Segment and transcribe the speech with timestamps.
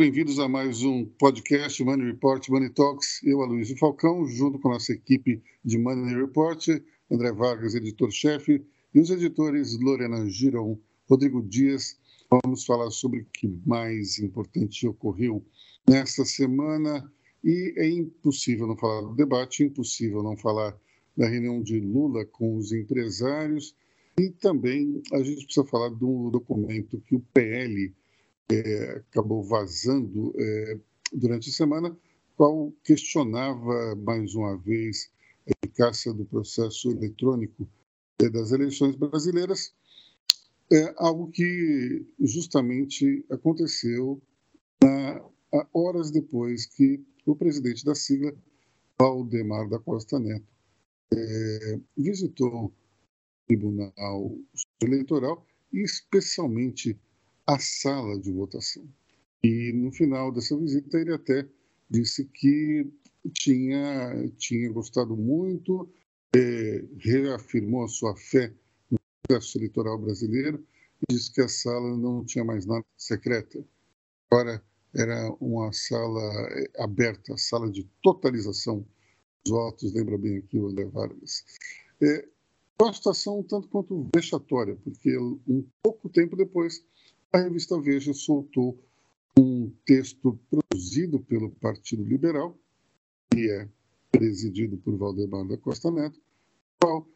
[0.00, 3.22] bem-vindos a mais um podcast Money Report, Money Talks.
[3.22, 6.68] Eu, Aloysio Falcão, junto com a nossa equipe de Money Report,
[7.10, 11.98] André Vargas, editor-chefe, e os editores Lorena Giron, Rodrigo Dias.
[12.30, 15.44] Vamos falar sobre o que mais importante ocorreu
[15.86, 17.12] nesta semana.
[17.44, 20.74] E é impossível não falar do debate, impossível não falar
[21.14, 23.76] da reunião de Lula com os empresários.
[24.18, 27.94] E também a gente precisa falar do documento que o PL
[28.50, 30.78] é, acabou vazando é,
[31.12, 31.96] durante a semana,
[32.36, 35.10] qual questionava mais uma vez
[35.46, 37.68] a eficácia do processo eletrônico
[38.20, 39.72] é, das eleições brasileiras,
[40.72, 44.20] é algo que justamente aconteceu
[44.82, 45.22] na,
[45.72, 48.32] horas depois que o presidente da sigla,
[48.98, 50.46] Valdemar da Costa Neto,
[51.12, 52.72] é, visitou o
[53.46, 54.38] Tribunal
[54.82, 56.98] Eleitoral e especialmente
[57.54, 58.84] a sala de votação.
[59.42, 61.48] E no final dessa visita ele até
[61.88, 62.88] disse que
[63.32, 65.90] tinha, tinha gostado muito,
[66.34, 68.52] é, reafirmou a sua fé
[68.90, 70.64] no processo eleitoral brasileiro
[71.02, 73.64] e disse que a sala não tinha mais nada secreta.
[74.30, 74.62] Agora
[74.94, 78.86] era uma sala é, aberta, sala de totalização
[79.44, 81.44] dos votos, lembra bem aqui o André Vargas.
[82.00, 82.28] É,
[82.80, 86.84] uma situação um tanto quanto vexatória, porque um pouco tempo depois
[87.32, 88.78] a revista Veja soltou
[89.38, 92.58] um texto produzido pelo Partido Liberal,
[93.30, 93.68] que é
[94.10, 96.20] presidido por Valdemar da Costa Neto,
[96.80, 97.08] qual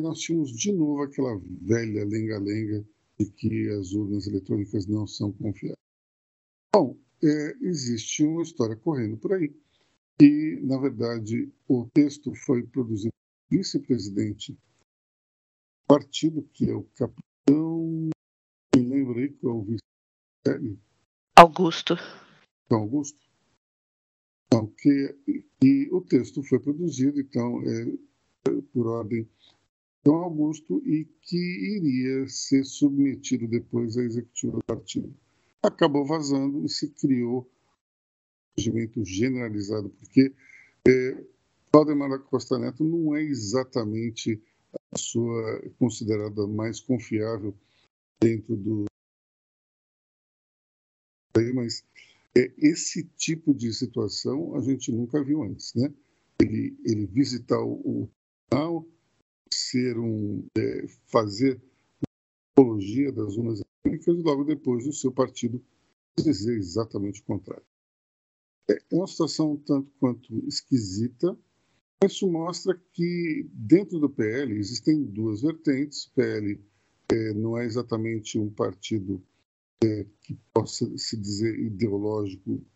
[0.00, 2.84] nós tínhamos de novo aquela velha lenga-lenga
[3.18, 5.76] de que as urnas eletrônicas não são confiáveis.
[6.74, 9.54] Bom, é, existe uma história correndo por aí,
[10.20, 13.12] e, na verdade, o texto foi produzido
[13.48, 14.58] pelo vice-presidente do
[15.86, 18.10] partido, que é o capitão
[18.78, 19.76] lembrei que eu ouvi.
[21.36, 21.96] Augusto.
[22.70, 23.18] Augusto.
[24.46, 25.16] Então, que,
[25.62, 29.28] e o texto foi produzido, então, é, por ordem
[30.04, 35.12] de Augusto e que iria ser submetido depois à executiva do partido.
[35.62, 37.46] Acabou vazando e se criou um
[38.56, 40.32] regimento generalizado, porque
[40.86, 41.24] é,
[41.72, 44.40] Valdemar da Costa Neto não é exatamente
[44.72, 47.52] a pessoa considerada mais confiável
[48.20, 48.84] dentro do
[51.54, 51.84] mas
[52.36, 55.92] é, esse tipo de situação a gente nunca viu antes, né?
[56.40, 58.08] Ele, ele visitar o
[58.48, 58.86] tribunal,
[59.52, 61.60] ser um, é, fazer
[62.52, 65.62] apologia das urnas eletrônicas e logo depois o seu partido
[66.18, 67.64] dizer exatamente o contrário.
[68.68, 71.38] É, é uma situação um tanto quanto esquisita,
[72.04, 76.06] isso mostra que dentro do PL existem duas vertentes.
[76.14, 76.62] PL
[77.10, 79.22] é, não é exatamente um partido
[79.84, 82.66] é, que possa se dizer ideológico de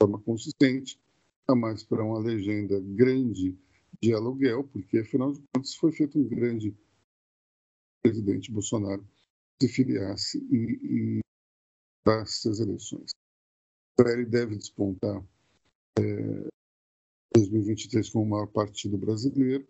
[0.00, 1.00] forma consistente,
[1.48, 3.56] a mais para uma legenda grande
[4.00, 6.74] de aluguel, porque afinal de contas foi feito um grande
[8.02, 9.06] presidente Bolsonaro
[9.60, 11.20] se filiasse e, e
[12.06, 13.12] as eleições.
[13.98, 15.24] Ele deve despontar
[15.98, 16.48] é,
[17.34, 19.66] 2023 como o maior partido brasileiro.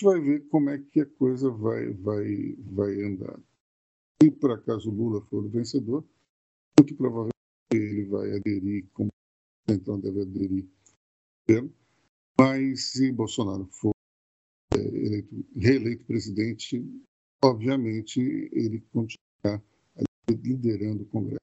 [0.00, 3.38] Gente vai ver como é que a coisa vai, vai, vai andar.
[4.22, 6.02] Se por acaso Lula for o vencedor,
[6.78, 7.34] muito provavelmente
[7.70, 9.10] ele vai aderir, como
[9.68, 10.66] então deve aderir,
[12.38, 13.92] mas se Bolsonaro for
[14.74, 16.82] é, eleito, reeleito presidente,
[17.44, 18.20] obviamente
[18.52, 19.62] ele continuará
[20.30, 21.40] liderando o Congresso.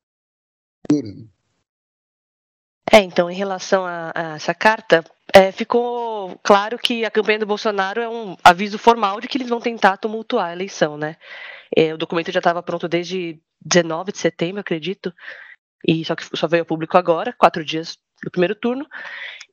[2.92, 5.04] É, então, em relação a, a essa carta,
[5.38, 9.50] é, ficou claro que a campanha do Bolsonaro é um aviso formal de que eles
[9.50, 11.16] vão tentar tumultuar a eleição, né?
[11.76, 15.14] É, o documento já estava pronto desde 19 de setembro, acredito,
[15.88, 18.88] e só que só veio ao público agora, quatro dias do primeiro turno.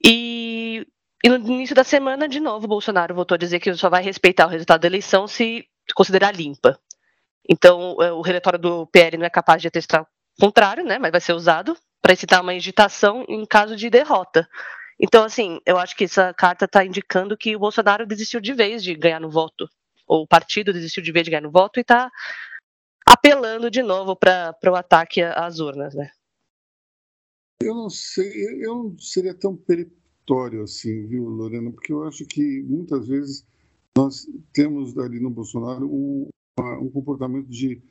[0.02, 0.86] E,
[1.22, 4.02] e no início da semana, de novo, o Bolsonaro voltou a dizer que só vai
[4.02, 6.78] respeitar o resultado da eleição se considerar limpa.
[7.46, 10.06] Então, é, o relatório do PL não é capaz de atestar o
[10.40, 10.98] contrário, né?
[10.98, 14.48] Mas vai ser usado para incitar uma agitação em caso de derrota.
[15.06, 18.82] Então, assim, eu acho que essa carta está indicando que o Bolsonaro desistiu de vez
[18.82, 19.68] de ganhar no voto.
[20.06, 22.10] Ou o partido desistiu de vez de ganhar no voto e está
[23.04, 26.10] apelando de novo para o ataque às urnas, né?
[27.60, 31.70] Eu não sei, eu não seria tão peremptório assim, viu, Lorena?
[31.70, 33.46] Porque eu acho que muitas vezes
[33.94, 36.28] nós temos ali no Bolsonaro um,
[36.80, 37.82] um comportamento de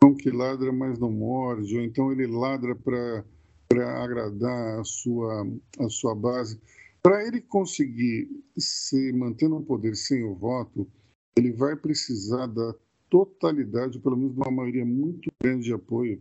[0.00, 3.24] cão que ladra, mas não morde, ou então ele ladra para
[3.68, 5.46] para agradar a sua,
[5.78, 6.60] a sua base.
[7.02, 8.28] Para ele conseguir
[8.58, 10.88] se manter no poder sem o voto,
[11.36, 12.74] ele vai precisar da
[13.08, 16.20] totalidade, pelo menos uma maioria muito grande de apoio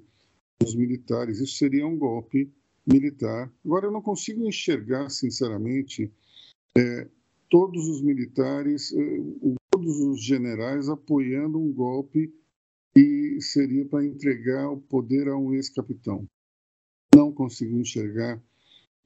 [0.60, 1.40] dos militares.
[1.40, 2.52] Isso seria um golpe
[2.86, 3.52] militar.
[3.64, 6.12] Agora, eu não consigo enxergar, sinceramente,
[6.78, 7.08] é,
[7.50, 9.20] todos os militares, é,
[9.72, 12.34] todos os generais apoiando um golpe
[12.94, 16.26] que seria para entregar o poder a um ex-capitão.
[17.16, 18.42] Não consigo enxergar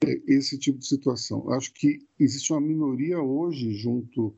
[0.04, 1.50] é, esse tipo de situação.
[1.50, 4.34] Acho que existe uma minoria hoje junto ao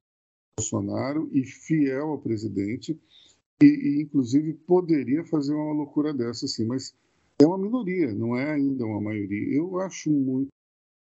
[0.59, 3.01] Bolsonaro e fiel ao presidente,
[3.63, 6.95] e, e inclusive poderia fazer uma loucura dessa, sim, mas
[7.39, 9.57] é uma minoria, não é ainda uma maioria.
[9.57, 10.49] Eu acho muito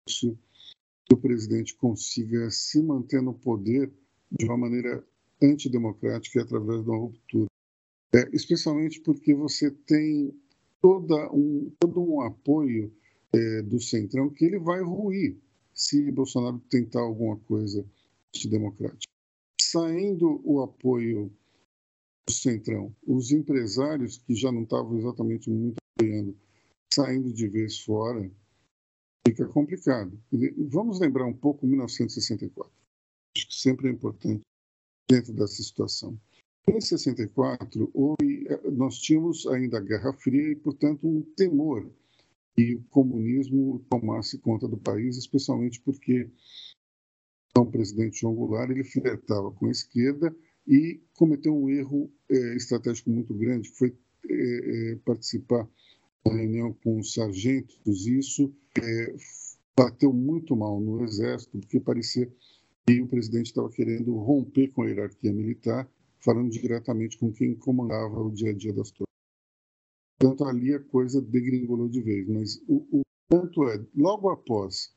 [0.08, 0.38] difícil
[1.06, 3.92] que o presidente consiga se manter no poder
[4.32, 5.04] de uma maneira
[5.42, 7.48] antidemocrática e através de uma ruptura.
[8.14, 10.34] É, especialmente porque você tem
[10.82, 12.94] toda um, todo um apoio
[13.34, 15.38] é, do Centrão que ele vai ruir
[15.74, 17.86] se Bolsonaro tentar alguma coisa
[18.36, 19.12] antidemocrática.
[19.60, 21.32] Saindo o apoio
[22.28, 26.38] do Centrão, os empresários que já não estavam exatamente muito apoiando,
[26.94, 28.30] saindo de vez fora,
[29.26, 30.20] fica complicado.
[30.70, 32.72] Vamos lembrar um pouco 1964.
[33.38, 34.42] Acho que sempre é importante
[35.10, 36.20] dentro dessa situação.
[36.68, 41.92] Em 64, houve, nós tínhamos ainda a Guerra Fria e, portanto, um temor
[42.56, 46.30] que o comunismo tomasse conta do país, especialmente porque
[47.58, 50.36] o presidente João Goulart ele flertava com a esquerda
[50.68, 53.96] e cometeu um erro é, estratégico muito grande, foi
[54.30, 55.68] é, participar
[56.24, 58.06] da reunião com os sargentos.
[58.06, 59.16] Isso é,
[59.76, 62.32] bateu muito mal no exército, porque parecia
[62.86, 65.90] que o presidente estava querendo romper com a hierarquia militar,
[66.24, 69.12] falando diretamente com quem comandava o dia a dia das tropas.
[70.20, 72.28] Portanto, ali a coisa degringolou de vez.
[72.28, 74.94] Mas o, o ponto é, logo após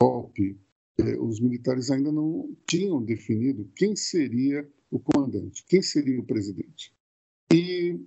[0.00, 0.58] o golpe,
[0.98, 6.94] eh, os militares ainda não tinham definido quem seria o comandante, quem seria o presidente.
[7.52, 7.98] E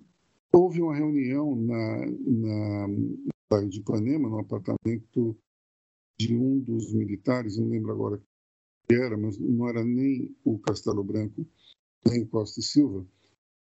[0.51, 2.87] houve uma reunião na, na,
[3.51, 5.37] na de Ipanema, no apartamento
[6.17, 8.21] de um dos militares, não lembro agora
[8.89, 11.45] era, mas não era nem o Castelo Branco,
[12.07, 13.05] nem Costa e Silva,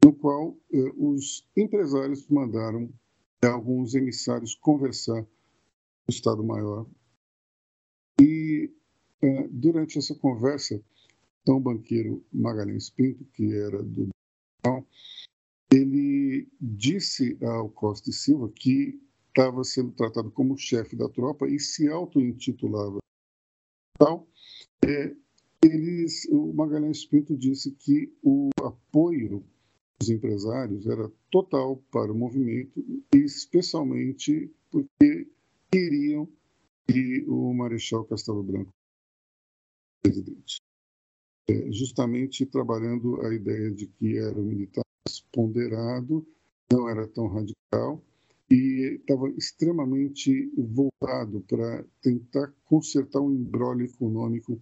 [0.04, 2.92] no qual eh, os empresários mandaram
[3.42, 5.28] eh, alguns emissários conversar com
[6.08, 6.86] o Estado-Maior.
[8.20, 8.70] E
[9.22, 10.82] eh, durante essa conversa,
[11.42, 14.08] então, o banqueiro Magalhães Pinto, que era do
[15.72, 21.58] ele disse ao Costa e Silva que estava sendo tratado como chefe da tropa e
[21.58, 22.98] se auto-intitulava
[23.98, 24.28] tal,
[24.84, 25.16] é,
[25.64, 29.44] eles, o Magalhães Pinto disse que o apoio
[29.98, 35.28] dos empresários era total para o movimento, especialmente porque
[35.70, 36.28] queriam
[36.86, 38.72] que o Marechal Castelo Branco
[40.02, 40.60] presidente.
[41.48, 44.82] É, justamente trabalhando a ideia de que era um militar
[45.32, 46.26] ponderado,
[46.70, 48.02] não era tão radical,
[48.50, 54.60] e estava extremamente voltado para tentar consertar um embrólio econômico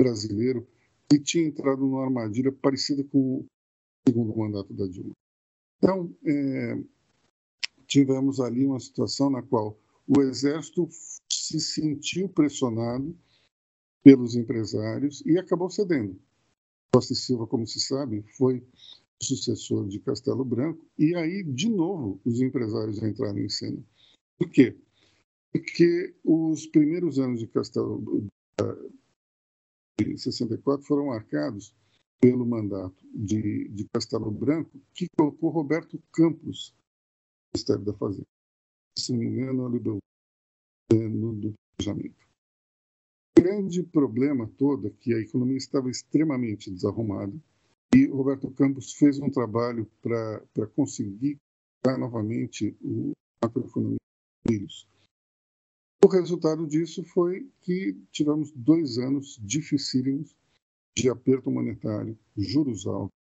[0.00, 0.66] brasileiro
[1.08, 3.46] que tinha entrado numa armadilha parecida com o
[4.08, 5.12] segundo mandato da Dilma.
[5.76, 6.78] Então, é,
[7.86, 10.88] tivemos ali uma situação na qual o Exército
[11.28, 13.14] se sentiu pressionado
[14.02, 16.18] pelos empresários e acabou cedendo.
[16.92, 18.64] Costa e Silva, como se sabe, foi
[19.22, 23.78] sucessor de Castelo Branco, e aí, de novo, os empresários entraram em cena.
[24.38, 24.76] Por quê?
[25.52, 28.26] Porque os primeiros anos de Castelo
[30.04, 31.74] de 64 foram marcados
[32.20, 38.26] pelo mandato de, de Castelo Branco, que colocou Roberto Campos no Ministério da Fazenda.
[38.98, 39.98] Se não me engano, ele deu
[40.92, 42.28] é, no, do planejamento.
[43.38, 47.32] O grande problema todo é que a economia estava extremamente desarrumada,
[47.94, 51.38] e Roberto Campos fez um trabalho para conseguir
[51.82, 54.88] dar novamente o macroeconomia dos filhos.
[56.02, 60.34] O resultado disso foi que tivemos dois anos dificílimos
[60.96, 63.14] de aperto monetário, juros altos,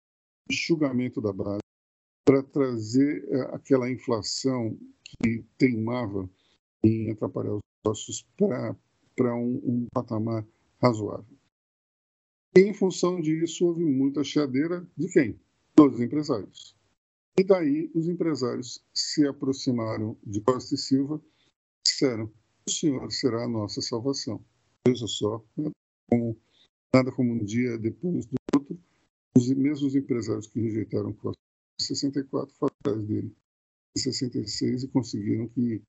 [0.49, 1.61] enxugamento da base,
[2.23, 6.29] para trazer eh, aquela inflação que teimava
[6.83, 10.45] em atrapalhar os negócios para um, um patamar
[10.79, 11.37] razoável.
[12.55, 15.39] E, em função disso, houve muita chiadeira de quem?
[15.75, 16.75] Dos empresários.
[17.39, 22.31] E daí os empresários se aproximaram de Costa e Silva e disseram:
[22.69, 24.43] senhor será a nossa salvação.
[24.87, 25.71] Veja só, né?
[26.09, 26.37] como,
[26.93, 28.79] nada como um dia depois do outro,
[29.35, 31.39] os mesmos empresários que rejeitaram Costa
[31.79, 33.35] em 64 foram atrás dele
[33.95, 35.81] em 66 e conseguiram que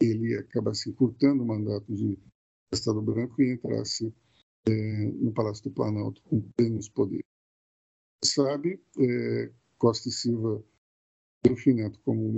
[0.00, 2.18] ele acabasse encurtando o mandato de
[2.72, 4.12] Estado Branco e entrasse
[4.66, 7.26] é, no Palácio do Planalto com plenos poderes.
[8.24, 10.64] Sabe, é, Costa e Silva,
[11.42, 12.34] Delfim Neto como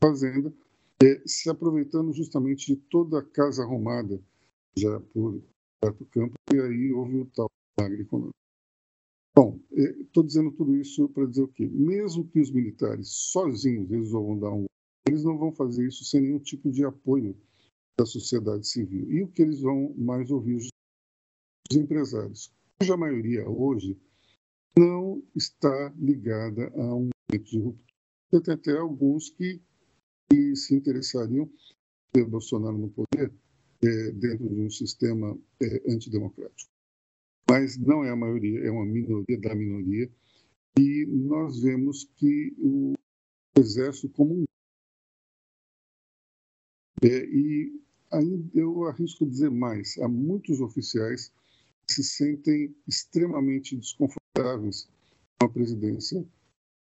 [0.00, 0.52] Fazenda,
[1.02, 4.20] é, se aproveitando justamente de toda a casa arrumada
[4.76, 5.40] já por
[5.80, 8.34] perto do campo, e aí houve o tal milagre econômico.
[9.34, 11.68] Bom, estou é, dizendo tudo isso para dizer o quê?
[11.68, 14.64] Mesmo que os militares sozinhos resolvam dar um.
[15.06, 17.36] Eles não vão fazer isso sem nenhum tipo de apoio
[17.96, 19.10] da sociedade civil.
[19.10, 20.56] E o que eles vão mais ouvir?
[21.70, 23.96] Os empresários, cuja maioria hoje
[24.76, 28.42] não está ligada a um momento de ruptura.
[28.42, 29.60] Tem até alguns que,
[30.56, 31.48] se interessariam
[32.12, 33.32] ter Bolsonaro no poder
[33.82, 36.70] é, dentro de um sistema é, antidemocrático.
[37.48, 40.10] Mas não é a maioria, é uma minoria da minoria.
[40.78, 42.94] E nós vemos que o
[43.58, 44.44] exército como um.
[47.02, 51.32] É, e ainda eu arrisco dizer mais: há muitos oficiais
[51.86, 54.88] que se sentem extremamente desconfortáveis
[55.38, 56.24] com a presidência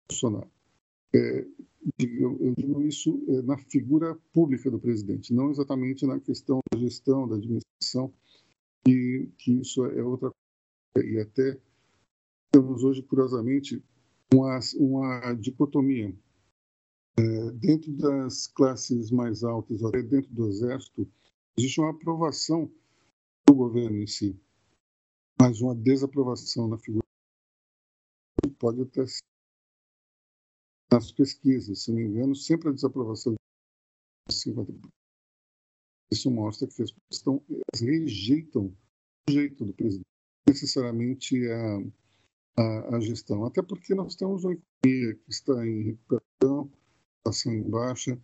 [0.07, 0.49] Bolsonaro.
[1.13, 1.45] É,
[1.99, 7.27] eu digo isso é, na figura pública do presidente, não exatamente na questão da gestão,
[7.27, 8.11] da administração,
[8.87, 10.31] e que isso é outra
[10.93, 11.09] coisa.
[11.09, 11.59] E até
[12.51, 13.83] temos hoje, curiosamente,
[14.33, 16.15] uma, uma dicotomia.
[17.17, 21.07] É, dentro das classes mais altas, até dentro do Exército,
[21.57, 22.69] existe uma aprovação
[23.47, 24.37] do governo em si,
[25.39, 27.05] mas uma desaprovação na figura.
[28.59, 29.21] Pode até ser
[30.95, 34.89] nas pesquisas, se não me engano, sempre a desaprovação de 50%.
[36.11, 37.41] Isso mostra que as pessoas
[37.81, 38.73] rejeitam
[39.27, 40.05] o jeito do presidente,
[40.47, 41.77] necessariamente a,
[42.57, 43.45] a, a, gestão.
[43.45, 46.71] Até porque nós temos uma economia que está em recuperação,
[47.19, 48.21] inflação em baixa.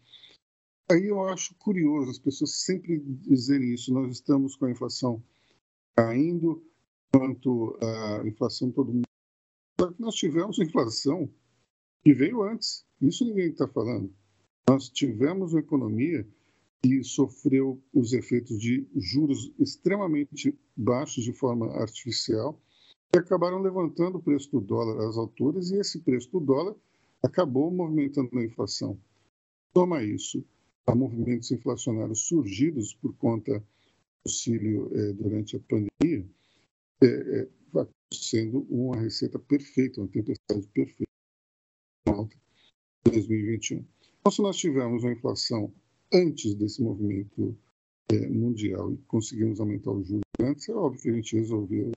[0.90, 3.94] Aí eu acho curioso as pessoas sempre dizerem isso.
[3.94, 5.22] Nós estamos com a inflação
[5.96, 6.64] caindo,
[7.14, 9.06] enquanto a inflação todo mundo.
[9.98, 11.30] Nós tivemos inflação
[12.04, 12.86] que veio antes.
[13.02, 14.14] Isso ninguém está falando.
[14.70, 16.28] Nós tivemos uma economia
[16.82, 22.60] que sofreu os efeitos de juros extremamente baixos de forma artificial
[23.14, 26.76] e acabaram levantando o preço do dólar às alturas e esse preço do dólar
[27.22, 29.00] acabou movimentando a inflação.
[29.74, 30.44] Toma isso
[30.88, 33.66] a movimentos inflacionários surgidos por conta do
[34.26, 36.26] auxílio eh, durante a pandemia,
[37.04, 37.48] é, é,
[38.12, 41.12] sendo uma receita perfeita, uma tempestade perfeita
[43.06, 43.86] 2021.
[44.20, 45.74] Então, se nós tivermos uma inflação
[46.14, 47.58] antes desse movimento
[48.12, 51.92] é, mundial e conseguimos aumentar os juros antes, é óbvio que a gente resolveu o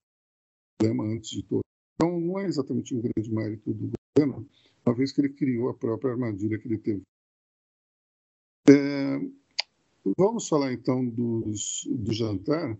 [0.78, 1.62] problema antes de todo.
[1.94, 4.49] Então, não é exatamente um grande mérito do governo,
[4.84, 7.02] uma vez que ele criou a própria armadilha que ele teve.
[8.68, 9.18] É,
[10.16, 12.78] vamos falar então dos, do jantar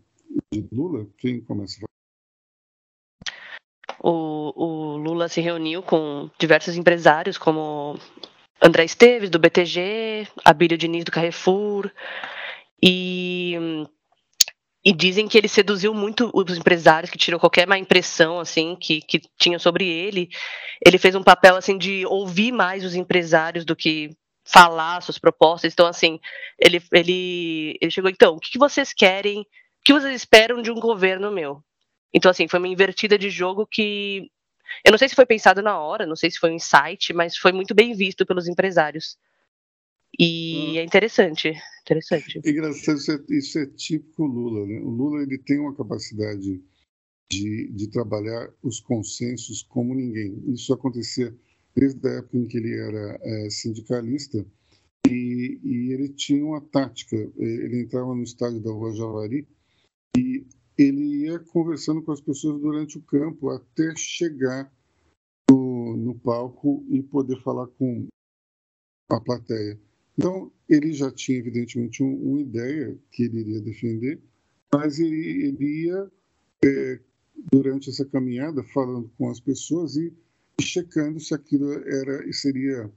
[0.53, 1.07] de Lula.
[1.19, 1.85] Quem começa
[4.03, 7.99] o, o Lula se reuniu com diversos empresários, como
[8.61, 11.91] André Esteves, do BTG, Abílio Diniz, do Carrefour,
[12.83, 13.87] e,
[14.85, 19.01] e dizem que ele seduziu muito os empresários, que tirou qualquer má impressão, assim, que,
[19.03, 20.31] que tinha sobre ele.
[20.85, 24.11] Ele fez um papel, assim, de ouvir mais os empresários do que
[24.45, 25.73] falar suas propostas.
[25.73, 26.19] Então, assim,
[26.59, 29.47] ele, ele, ele chegou, então, o que vocês querem, o
[29.85, 31.63] que vocês esperam de um governo meu?
[32.15, 34.31] Então, assim, foi uma invertida de jogo que.
[34.85, 37.37] Eu não sei se foi pensado na hora, não sei se foi um insight, mas
[37.37, 39.19] foi muito bem visto pelos empresários.
[40.19, 40.79] E hum.
[40.79, 41.53] é interessante,
[41.83, 42.41] interessante.
[42.45, 44.81] É engraçado, isso é, isso é típico Lula, né?
[44.81, 46.63] O Lula ele tem uma capacidade
[47.31, 50.43] de, de trabalhar os consensos como ninguém.
[50.47, 51.35] Isso acontecia
[51.75, 54.45] desde a época em que ele era é, sindicalista
[55.09, 57.17] e, e, ele tinha uma tática.
[57.37, 59.47] Ele entrava no estádio da Rua Javari
[60.17, 64.73] e ele ia conversando com as pessoas durante o campo até chegar
[65.51, 68.07] no, no palco e poder falar com
[69.11, 69.79] a plateia.
[70.17, 74.21] Então, ele já tinha, evidentemente, um, uma ideia que ele iria defender,
[74.73, 76.13] mas ele, ele ia,
[76.65, 77.01] é,
[77.53, 80.13] durante essa caminhada, falando com as pessoas e,
[80.61, 82.91] checando se aquilo era e seria,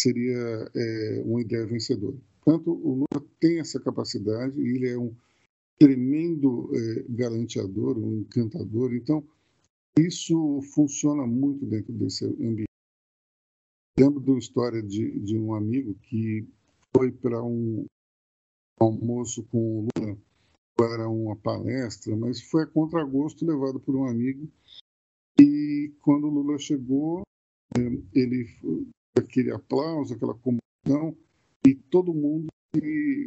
[0.00, 2.16] seria é, uma ideia vencedora.
[2.44, 5.14] Portanto, o Lula tem essa capacidade ele é um
[5.78, 8.94] tremendo é, garanteador, um encantador.
[8.94, 9.24] Então,
[9.98, 12.68] isso funciona muito dentro desse ambiente.
[13.98, 16.46] Lembro de uma história de, de um amigo que
[16.94, 17.84] foi para um
[18.78, 20.18] almoço com o Lula
[20.76, 24.48] para uma palestra, mas foi a contragosto levado por um amigo.
[25.40, 27.22] E quando o Lula chegou,
[27.76, 27.80] é,
[28.14, 28.46] ele
[29.16, 31.16] aquele aplauso, aquela comoção,
[31.66, 32.46] e todo mundo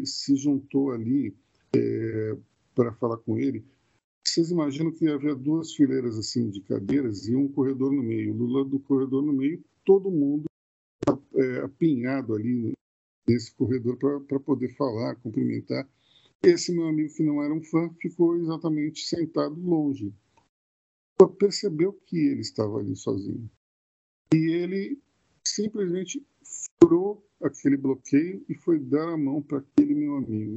[0.06, 1.36] se juntou ali
[1.76, 2.38] é,
[2.76, 3.64] para falar com ele,
[4.26, 8.34] vocês imaginam que havia duas fileiras assim de cadeiras e um corredor no meio.
[8.34, 10.46] Do lado do corredor no meio, todo mundo
[11.36, 12.74] é, apinhado ali
[13.28, 15.88] nesse corredor para poder falar, cumprimentar.
[16.44, 20.14] Esse meu amigo que não era um fã ficou exatamente sentado longe.
[21.38, 23.50] Percebeu que ele estava ali sozinho.
[24.34, 25.00] E ele
[25.46, 26.26] simplesmente
[26.82, 30.56] furou aquele bloqueio e foi dar a mão para aquele meu amigo.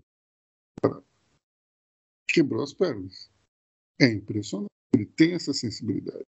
[2.29, 3.31] Quebrou as pernas.
[4.00, 4.69] É impressionante.
[4.95, 6.25] Ele tem essa sensibilidade.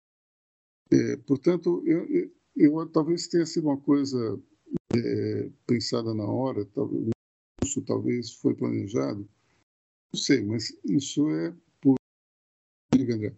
[0.92, 4.40] É, portanto, eu, eu, eu, talvez tenha sido uma coisa
[4.96, 7.10] é, pensada na hora, talvez,
[7.64, 9.28] isso talvez foi planejado,
[10.14, 11.96] não sei, mas isso é por.
[12.94, 13.36] Diga, André.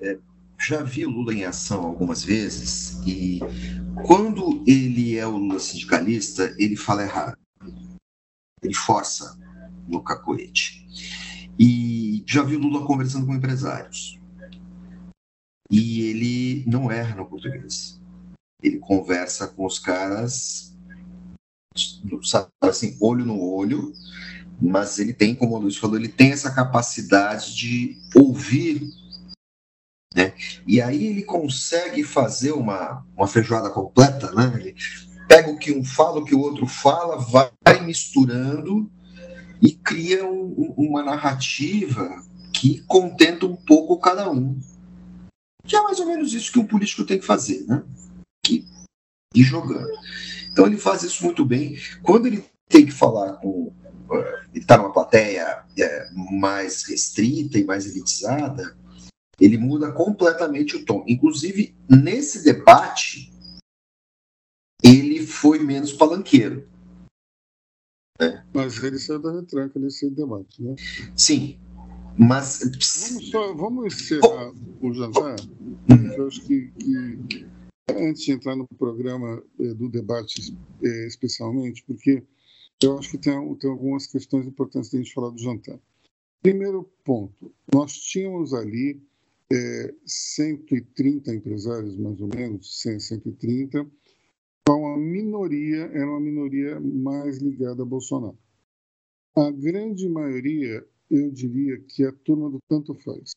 [0.00, 0.18] É,
[0.58, 3.40] já vi Lula em ação algumas vezes e
[4.06, 7.36] quando ele é o Lula sindicalista, ele fala errado.
[8.62, 9.38] Ele força
[9.86, 10.86] no cacoete.
[11.58, 14.18] E já vi o Lula conversando com empresários.
[15.70, 18.00] E ele não erra no português.
[18.62, 20.76] Ele conversa com os caras,
[22.22, 23.92] sabe, assim, olho no olho,
[24.60, 28.90] mas ele tem, como o Luiz falou, ele tem essa capacidade de ouvir
[30.14, 30.34] né?
[30.66, 34.52] E aí ele consegue fazer uma, uma feijoada completa, né?
[34.56, 34.74] Ele
[35.30, 38.90] pega o que um fala, o que o outro fala, vai misturando
[39.62, 42.20] e cria um, uma narrativa
[42.52, 44.58] que contenta um pouco cada um.
[45.64, 47.84] Que é mais ou menos isso que um político tem que fazer, né?
[48.44, 48.66] Que,
[49.32, 49.88] ir jogando.
[50.50, 51.78] Então ele faz isso muito bem.
[52.02, 53.72] Quando ele tem que falar com.
[54.10, 58.76] Eh, ele está numa plateia é, mais restrita e mais elitizada,
[59.38, 61.04] ele muda completamente o tom.
[61.06, 63.29] Inclusive, nesse debate,
[64.82, 66.68] ele foi menos palanqueiro.
[68.20, 68.44] Né?
[68.52, 70.74] Mas ele saiu da retranca nesse debate, né?
[71.16, 71.58] Sim,
[72.18, 72.60] mas...
[72.60, 74.88] Vamos, só, vamos encerrar oh.
[74.88, 75.36] o jantar,
[76.16, 77.46] eu acho que, que,
[77.88, 82.22] antes de entrar no programa eh, do debate eh, especialmente, porque
[82.82, 85.78] eu acho que tem, tem algumas questões importantes de a gente falar do jantar.
[86.42, 89.02] Primeiro ponto, nós tínhamos ali
[89.52, 93.86] é, 130 empresários, mais ou menos, 100, 130,
[94.70, 98.38] qual a minoria era uma minoria mais ligada a Bolsonaro.
[99.36, 103.32] A grande maioria, eu diria que é a turma do tanto faz.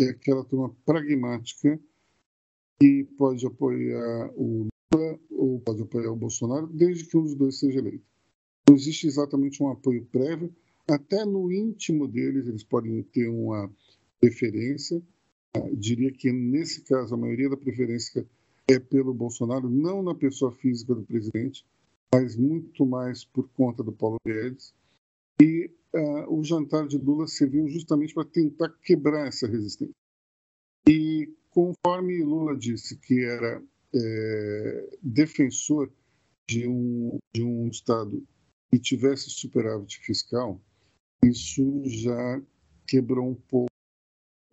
[0.00, 1.78] É aquela turma pragmática
[2.80, 7.58] que pode apoiar o Lula ou pode apoiar o Bolsonaro, desde que um dos dois
[7.58, 8.06] seja eleito.
[8.66, 10.50] Não existe exatamente um apoio prévio,
[10.88, 13.70] até no íntimo deles eles podem ter uma
[14.18, 15.02] preferência,
[15.74, 18.26] diria que nesse caso a maioria da preferência
[18.68, 21.64] é pelo Bolsonaro, não na pessoa física do presidente,
[22.12, 24.74] mas muito mais por conta do Paulo Guedes.
[25.40, 29.94] E uh, o jantar de Lula serviu justamente para tentar quebrar essa resistência.
[30.88, 33.62] E conforme Lula disse que era
[33.94, 35.90] é, defensor
[36.48, 38.22] de um, de um Estado
[38.70, 40.60] que tivesse superávit fiscal,
[41.24, 42.40] isso já
[42.86, 43.70] quebrou um pouco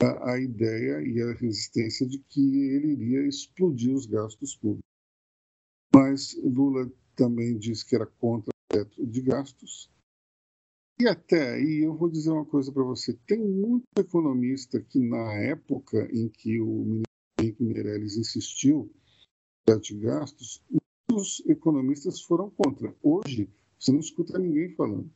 [0.03, 4.83] a, a ideia e a resistência de que ele iria explodir os gastos públicos.
[5.95, 9.89] Mas Lula também disse que era contra o teto de gastos.
[10.99, 15.33] E até aí eu vou dizer uma coisa para você: tem muito economista que, na
[15.33, 17.03] época em que o
[17.39, 20.63] ministro Meirelles insistiu no teto de gastos,
[21.11, 22.95] os economistas foram contra.
[23.01, 25.11] Hoje, você não escuta ninguém falando.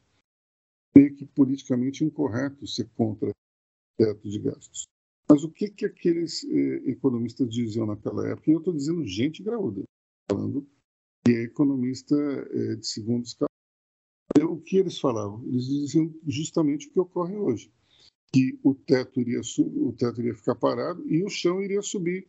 [0.95, 3.31] Meio que politicamente incorreto ser contra
[3.97, 4.87] teto de gastos.
[5.29, 8.49] Mas o que, que aqueles eh, economistas diziam naquela época?
[8.49, 9.83] E eu estou dizendo gente graúda,
[10.29, 10.65] falando
[11.25, 13.47] que é economista eh, de segundo escalão.
[14.49, 15.43] O que eles falavam?
[15.45, 17.71] Eles diziam justamente o que ocorre hoje,
[18.31, 22.27] que o teto iria, o teto iria ficar parado e o chão iria subir,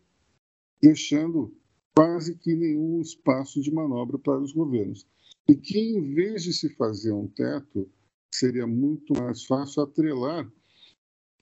[0.82, 1.54] deixando
[1.94, 5.06] quase que nenhum espaço de manobra para os governos.
[5.48, 7.88] E que, em vez de se fazer um teto,
[8.32, 10.50] seria muito mais fácil atrelar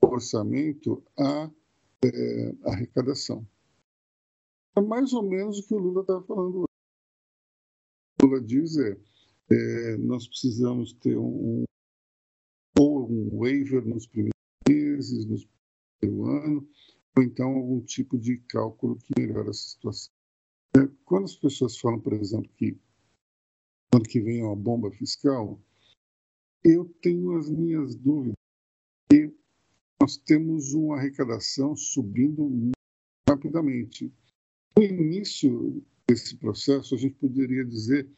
[0.00, 1.50] orçamento à
[2.04, 3.46] é, arrecadação.
[4.76, 6.64] É mais ou menos o que o Lula estava falando.
[8.22, 8.96] O Lula diz é,
[9.50, 11.64] é nós precisamos ter um,
[12.78, 14.32] ou um waiver nos primeiros
[14.68, 15.36] meses, no
[15.98, 16.68] primeiro ano,
[17.16, 20.12] ou então algum tipo de cálculo que melhore essa situação.
[20.76, 22.78] É, quando as pessoas falam, por exemplo, que
[23.90, 25.58] quando que vem uma bomba fiscal,
[26.62, 28.35] eu tenho as minhas dúvidas
[30.06, 32.70] nós temos uma arrecadação subindo
[33.28, 34.14] rapidamente.
[34.78, 38.08] No início desse processo, a gente poderia dizer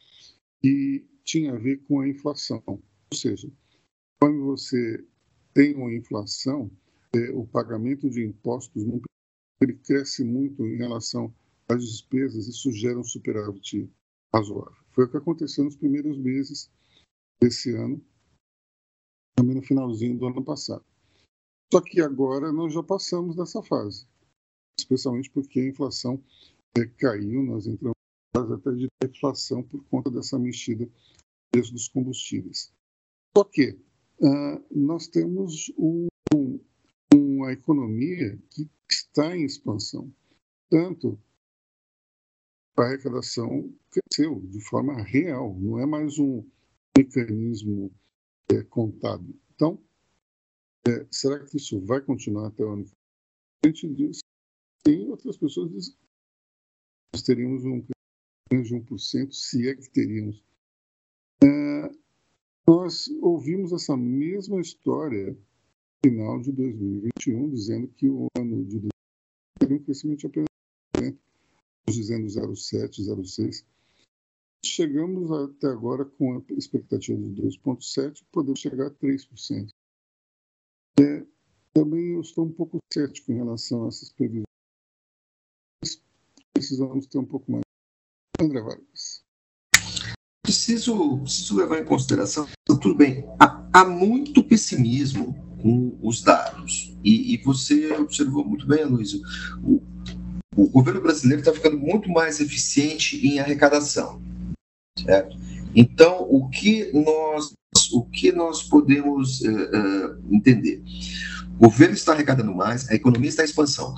[0.61, 2.61] que tinha a ver com a inflação.
[2.67, 2.79] Ou
[3.11, 3.51] seja,
[4.21, 5.03] quando você
[5.51, 6.69] tem uma inflação,
[7.15, 8.83] é, o pagamento de impostos
[9.59, 11.33] ele cresce muito em relação
[11.67, 13.89] às despesas, isso gera um superávit
[14.31, 14.77] razoável.
[14.91, 16.69] Foi o que aconteceu nos primeiros meses
[17.41, 17.99] desse ano,
[19.35, 20.85] também no finalzinho do ano passado.
[21.71, 24.07] Só que agora nós já passamos dessa fase,
[24.79, 26.21] especialmente porque a inflação
[26.75, 30.91] é, caiu, nós entramos em fase até de deflação por conta dessa mexida no
[31.51, 32.73] preço dos combustíveis.
[33.37, 33.77] Só que
[34.19, 36.59] uh, nós temos um, um,
[37.13, 40.11] uma economia que está em expansão.
[40.71, 41.19] Tanto
[42.75, 46.43] a arrecadação cresceu de forma real, não é mais um
[46.97, 47.91] mecanismo
[48.49, 49.37] é, contábil.
[49.53, 49.79] Então,
[50.89, 52.97] é, será que isso vai continuar até o ano que vem?
[53.63, 54.19] A gente diz,
[54.83, 55.99] tem outras pessoas dizem que
[57.13, 60.43] nós teríamos um de 1%, se é que teríamos.
[61.43, 61.91] É,
[62.67, 65.37] nós ouvimos essa mesma história no
[66.03, 68.89] final de 2021, dizendo que o ano de 2021
[69.59, 70.49] teria um crescimento de apenas
[70.95, 71.17] 1%,
[71.87, 73.65] dizendo 0,7%, 0,6%.
[74.65, 79.69] Chegamos até agora com a expectativa de 2,7%, podemos chegar a 3%.
[80.99, 81.25] É,
[81.73, 84.43] também eu estou um pouco cético em relação a essas previsões.
[86.53, 87.63] Precisamos ter um pouco mais.
[88.39, 89.23] André Vargas.
[90.43, 96.97] Preciso, preciso levar em consideração, tudo bem, há, há muito pessimismo com os dados.
[97.03, 99.13] E, e, você observou muito bem, Luiz,
[99.63, 99.81] o,
[100.55, 104.21] o governo brasileiro está ficando muito mais eficiente em arrecadação.
[104.97, 105.37] Certo?
[105.75, 107.53] Então, o que nós,
[107.93, 110.83] o que nós podemos uh, uh, entender?
[111.57, 113.93] O governo está arrecadando mais, a economia está em expansão,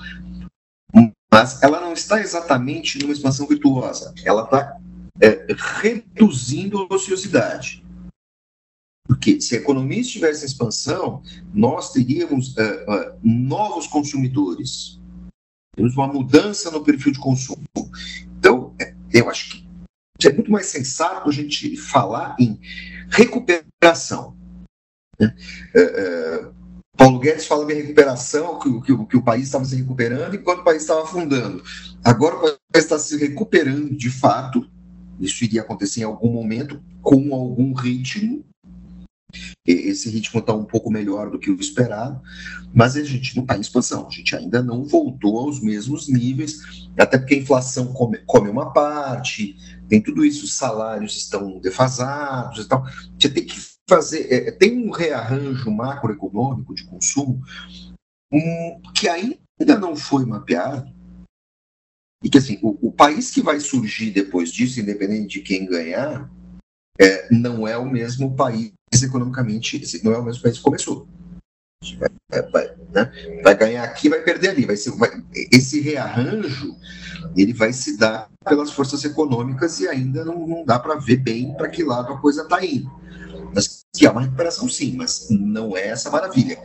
[1.32, 4.76] mas ela não está exatamente numa expansão virtuosa, ela está
[5.20, 5.46] é,
[5.80, 7.82] reduzindo a ociosidade.
[9.06, 12.54] Porque se a economia estivesse em expansão, nós teríamos
[13.22, 15.00] novos consumidores,
[15.74, 17.64] temos uma mudança no perfil de consumo.
[18.38, 18.74] Então,
[19.12, 19.71] eu acho que
[20.28, 22.60] é muito mais sensato a gente falar em
[23.08, 24.36] recuperação.
[25.18, 25.34] Né?
[25.74, 26.48] É, é,
[26.96, 30.64] Paulo Guedes fala em recuperação, que, que, que o país estava se recuperando enquanto o
[30.64, 31.62] país estava afundando.
[32.04, 34.68] Agora o país está se recuperando de fato,
[35.18, 38.44] isso iria acontecer em algum momento, com algum ritmo,
[39.66, 42.20] esse ritmo está um pouco melhor do que o esperado,
[42.74, 46.88] mas a gente não está em expansão, a gente ainda não voltou aos mesmos níveis,
[46.98, 49.56] até porque a inflação come, come uma parte,
[49.88, 52.84] tem tudo isso, os salários estão defasados e tal.
[53.18, 57.42] Você tem que fazer, é, tem um rearranjo macroeconômico de consumo
[58.32, 60.90] um, que ainda não foi mapeado,
[62.22, 66.30] e que assim, o, o país que vai surgir depois disso, independente de quem ganhar,
[66.98, 71.06] é, não é o mesmo país economicamente, não é o mesmo país que começou.
[71.98, 73.40] Vai, vai, né?
[73.42, 74.66] vai ganhar aqui, vai perder ali.
[74.66, 74.92] Vai ser,
[75.50, 76.76] esse rearranjo
[77.36, 81.54] ele vai se dar pelas forças econômicas e ainda não, não dá para ver bem
[81.54, 82.90] para que lado a coisa está indo.
[83.54, 86.58] Mas que é uma recuperação, sim, mas não é essa maravilha.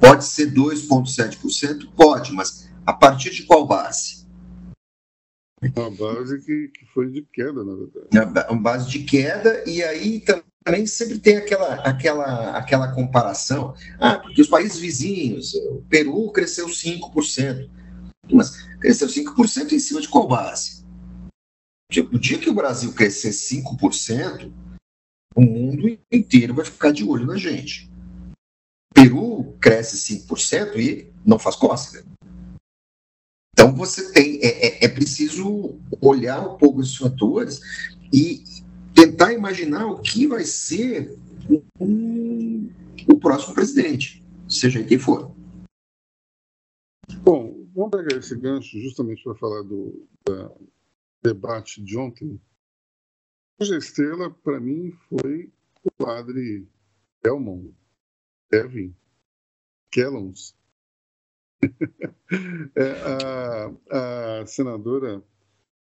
[0.00, 1.90] Pode ser 2,7%?
[1.96, 4.26] Pode, mas a partir de qual base?
[5.76, 8.50] Uma base que, que foi de queda, na verdade.
[8.50, 10.47] Uma base de queda, e aí também
[10.86, 13.74] sempre tem aquela, aquela, aquela comparação.
[13.98, 17.68] Ah, porque os países vizinhos, o Peru cresceu 5%.
[18.30, 20.84] Mas cresceu 5% em cima de qual base?
[22.12, 24.52] O dia que o Brasil crescer 5%,
[25.34, 27.90] o mundo inteiro vai ficar de olho na gente.
[28.92, 32.04] Peru cresce 5% e não faz cócega.
[33.52, 37.60] Então você tem, é, é, é preciso olhar um pouco esses fatores
[38.12, 38.44] e
[38.98, 41.16] tentar imaginar o que vai ser
[41.78, 45.32] o próximo presidente, seja quem for.
[47.22, 50.04] Bom, vamos pegar esse gancho justamente para falar do
[51.22, 52.40] debate de ontem.
[53.60, 55.52] O Estrela, para mim, foi
[55.84, 56.66] o padre
[57.24, 57.70] Elmon,
[58.50, 58.94] Kevin,
[59.92, 60.56] Kellons,
[62.76, 62.90] é,
[63.90, 65.22] a, a, senadora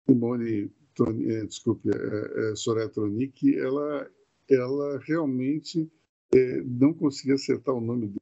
[0.07, 0.71] Simone,
[1.03, 4.11] É, desculpe, é, é, Soraya Tronic, ela,
[4.49, 5.91] ela realmente
[6.35, 8.21] é, não conseguia acertar o nome dele.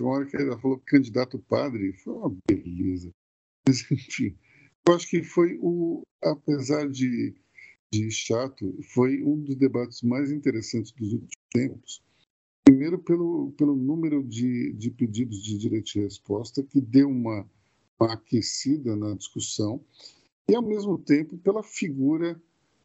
[0.00, 3.10] Uma hora que ela falou candidato padre, foi uma beleza.
[3.66, 4.36] Mas, enfim,
[4.86, 7.34] eu acho que foi o, apesar de,
[7.92, 12.06] de chato, foi um dos debates mais interessantes dos últimos tempos
[12.66, 17.48] Primeiro, pelo, pelo número de, de pedidos de direito de resposta, que deu uma,
[17.98, 19.80] uma aquecida na discussão,
[20.48, 22.40] e, ao mesmo tempo, pela figura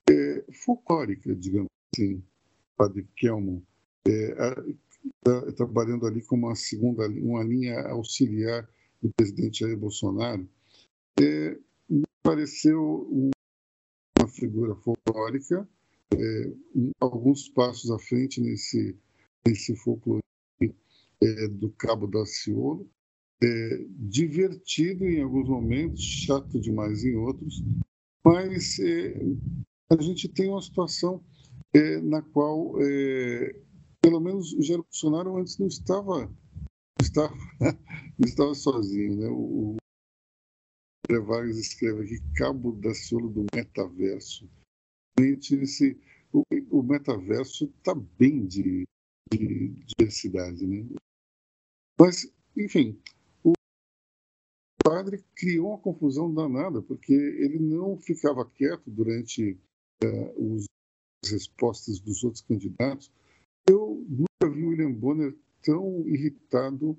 [0.09, 2.23] é, folclórica, digamos assim,
[2.75, 3.63] Padre Kelmo,
[4.07, 4.35] é,
[5.23, 8.67] tá, trabalhando ali como uma segunda uma linha auxiliar
[9.01, 10.47] do presidente Jair Bolsonaro,
[11.19, 11.57] é,
[11.89, 13.07] me pareceu
[14.17, 15.67] uma figura folclórica
[16.13, 16.53] é,
[16.99, 18.95] alguns passos à frente nesse,
[19.45, 20.21] nesse folclore
[20.61, 22.89] é, do Cabo da Ciolo.
[23.43, 27.63] É, divertido em alguns momentos, chato demais em outros,
[28.23, 29.15] mas é,
[29.89, 31.23] a gente tem uma situação
[31.73, 33.55] é, na qual, é,
[34.01, 36.31] pelo menos, o Jair Bolsonaro antes não estava,
[37.01, 37.33] estava,
[38.19, 39.15] estava sozinho.
[39.15, 39.27] Né?
[39.27, 44.49] O, o escreve aqui Cabo da Ciolo do Metaverso.
[45.19, 45.99] Esse,
[46.31, 48.85] o, o metaverso está bem de,
[49.31, 50.65] de, diversidade.
[50.65, 50.85] Né?
[51.99, 52.99] Mas, enfim,
[54.83, 59.57] padre criou uma confusão danada, porque ele não ficava quieto durante
[60.03, 60.65] uh, os,
[61.23, 63.11] as respostas dos outros candidatos.
[63.69, 66.97] Eu nunca vi o William Bonner tão irritado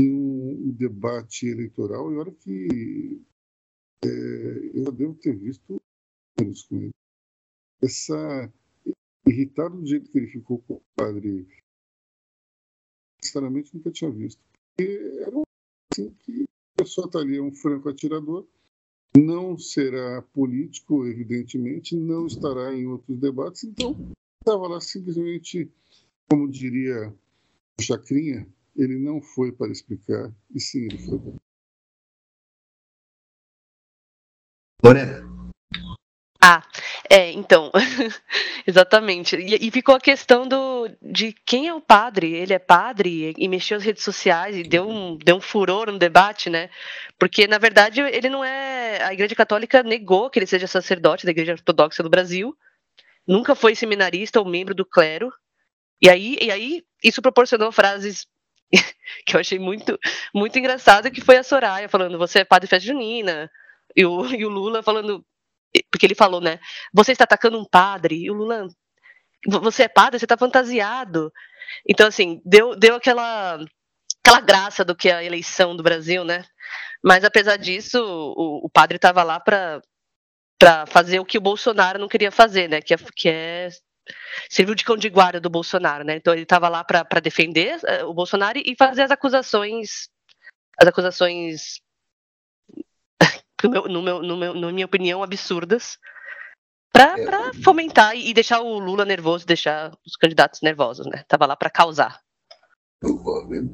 [0.00, 3.22] em um debate eleitoral, e olha que
[4.04, 4.08] é,
[4.74, 5.80] eu devo ter visto
[6.40, 6.90] menos com ele.
[7.82, 8.52] Essa
[9.26, 11.46] irritado do jeito que ele ficou com o padre,
[13.22, 14.42] sinceramente nunca tinha visto.
[14.76, 15.42] Porque era um
[15.92, 16.44] assim que
[16.84, 18.46] pessoa está ali, é um franco atirador,
[19.16, 23.96] não será político, evidentemente, não estará em outros debates, então
[24.40, 25.70] estava lá simplesmente,
[26.28, 27.14] como diria
[27.78, 31.18] o Chacrinha, ele não foi para explicar, e sim, ele foi.
[34.84, 35.31] Lorena.
[36.44, 36.60] Ah,
[37.08, 37.70] é, então,
[38.66, 39.36] exatamente.
[39.36, 42.34] E, e, ficou a questão do, de quem é o padre.
[42.34, 45.98] Ele é padre e, mexeu nas redes sociais e deu um, deu um furor no
[46.00, 46.68] debate, né?
[47.16, 49.04] Porque, na verdade, ele não é.
[49.04, 52.56] A Igreja Católica negou que ele seja sacerdote da Igreja Ortodoxa do Brasil,
[53.26, 55.32] nunca foi seminarista ou membro do clero.
[56.02, 58.26] E aí, e aí isso proporcionou frases
[59.26, 59.96] que eu achei muito,
[60.34, 63.48] muito engraçado, que foi a Soraya falando, você é padre festa junina,
[63.94, 65.24] e o, e o Lula falando,
[65.90, 66.58] porque ele falou, né?
[66.92, 68.16] Você está atacando um padre.
[68.16, 68.68] E o Lula,
[69.46, 71.32] você é padre, você está fantasiado.
[71.88, 73.58] Então, assim, deu, deu aquela,
[74.24, 76.44] aquela graça do que é a eleição do Brasil, né?
[77.02, 79.82] Mas, apesar disso, o, o padre estava lá para
[80.88, 82.80] fazer o que o Bolsonaro não queria fazer, né?
[82.80, 83.68] Que é, que é
[84.50, 86.16] serviu de cão de guarda do Bolsonaro, né?
[86.16, 90.08] Então ele estava lá para defender uh, o Bolsonaro e fazer as acusações,
[90.78, 91.80] as acusações
[93.62, 95.98] no meu, no meu, no meu, na minha opinião, absurdas,
[96.92, 97.54] para é.
[97.62, 101.24] fomentar e deixar o Lula nervoso, deixar os candidatos nervosos, né?
[101.26, 102.20] Tava lá para causar.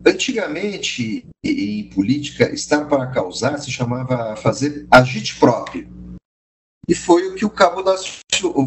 [0.07, 5.87] Antigamente, em política, estar para causar se chamava fazer agite próprio.
[6.89, 7.97] E foi o que o Cabo da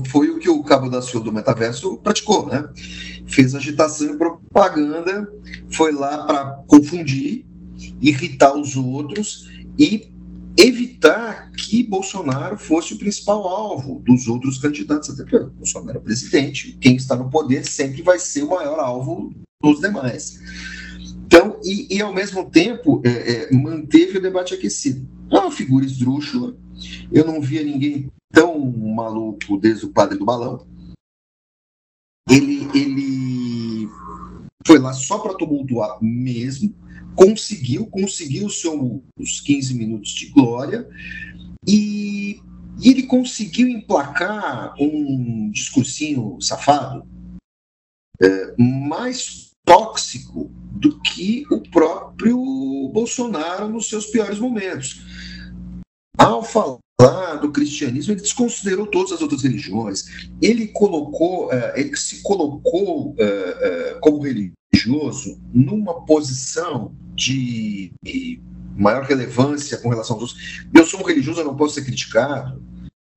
[0.07, 2.69] foi o que o Cabo da Ciolo do Metaverso praticou, né?
[3.25, 5.27] Fez agitação e propaganda,
[5.71, 7.45] foi lá para confundir,
[7.99, 10.12] irritar os outros e
[10.57, 16.77] evitar que Bolsonaro fosse o principal alvo dos outros candidatos, até porque Bolsonaro é presidente,
[16.79, 20.39] quem está no poder sempre vai ser o maior alvo dos demais.
[21.25, 25.07] Então, e, e ao mesmo tempo, é, é, manteve o debate aquecido.
[25.31, 26.57] É uma figura esdrúxula,
[27.11, 30.65] eu não via ninguém tão maluco desde o padre do balão.
[32.29, 33.89] Ele, ele
[34.65, 36.73] foi lá só para tumultuar mesmo,
[37.15, 40.88] conseguiu, conseguiu os seus 15 minutos de glória
[41.67, 42.39] e,
[42.82, 47.06] e ele conseguiu emplacar um discursinho safado
[48.21, 52.38] é, mais tóxico do que o próprio
[52.93, 55.02] Bolsonaro nos seus piores momentos.
[56.17, 56.78] Ao falar
[57.41, 60.05] do cristianismo, ele desconsiderou todas as outras religiões.
[60.41, 67.91] Ele colocou, é, ele se colocou é, como religioso numa posição de
[68.77, 70.65] maior relevância com relação aos outros.
[70.73, 72.61] Eu sou um religioso, eu não posso ser criticado.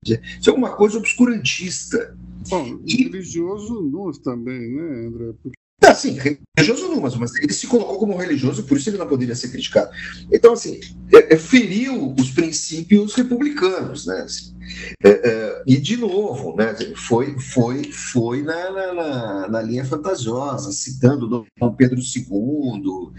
[0.03, 2.15] Isso é uma coisa obscurantista.
[2.49, 3.03] Bom, e...
[3.03, 5.33] religioso nós também, né, André?
[5.41, 5.64] Porque...
[5.87, 6.17] Ah, sim,
[6.57, 9.49] religioso não, mas, mas ele se colocou como religioso, por isso ele não poderia ser
[9.49, 9.91] criticado.
[10.31, 10.79] Então, assim,
[11.13, 14.21] é, é, feriu os princípios republicanos, né?
[14.21, 14.55] Assim,
[15.03, 21.27] é, é, e de novo, né, foi, foi, foi na, na, na, linha fantasiosa, citando
[21.27, 23.11] Dom Pedro II,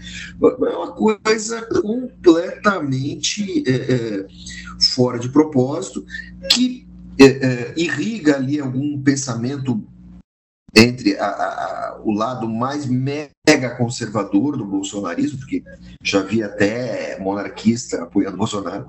[0.43, 4.27] é uma coisa completamente é,
[4.93, 6.05] fora de propósito,
[6.51, 6.85] que
[7.75, 9.83] irriga ali algum pensamento
[10.77, 15.63] entre a, a, o lado mais mega conservador do bolsonarismo, porque
[16.03, 18.87] já havia até monarquista apoiando Bolsonaro,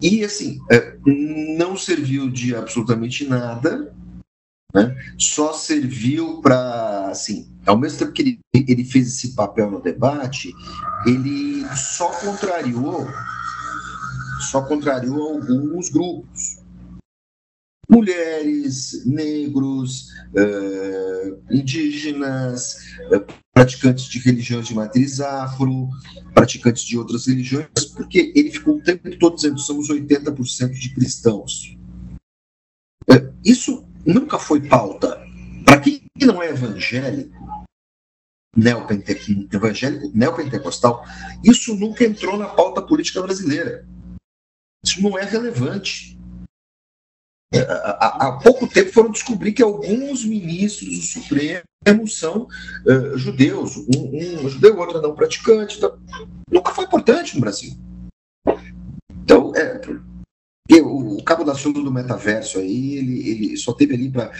[0.00, 3.94] e, assim, é, não serviu de absolutamente nada,
[4.74, 4.96] né?
[5.16, 10.52] só serviu para, assim, ao mesmo tempo que ele, ele fez esse papel no debate,
[11.06, 13.06] ele só contrariou,
[14.50, 16.61] só contrariou alguns grupos.
[17.92, 22.78] Mulheres, negros, uh, indígenas,
[23.12, 25.88] uh, praticantes de religiões de matriz afro,
[26.32, 31.76] praticantes de outras religiões, porque ele ficou o tempo todo dizendo somos 80% de cristãos.
[33.10, 35.20] Uh, isso nunca foi pauta.
[35.64, 37.36] Para quem não é evangélico,
[38.56, 41.04] neopente evangélico neopentecostal,
[41.44, 43.86] isso nunca entrou na pauta política brasileira.
[44.82, 46.18] Isso não é relevante.
[47.58, 52.48] Há, pouco tempo foram descobrir que alguns ministros do Supremo são
[52.86, 55.76] uh, judeus, um, um judeu, outro não praticante.
[55.76, 55.98] Então,
[56.50, 57.76] nunca foi importante no Brasil.
[59.22, 59.80] Então, é,
[60.80, 64.30] o Cabo da Sul do metaverso aí, ele, ele só teve ali para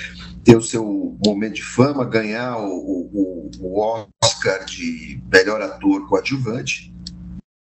[0.42, 6.92] ter o seu momento de fama, ganhar o, o, o Oscar de melhor ator coadjuvante,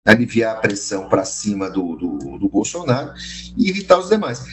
[0.07, 3.13] aliviar a pressão para cima do, do, do Bolsonaro
[3.57, 4.45] e evitar os demais.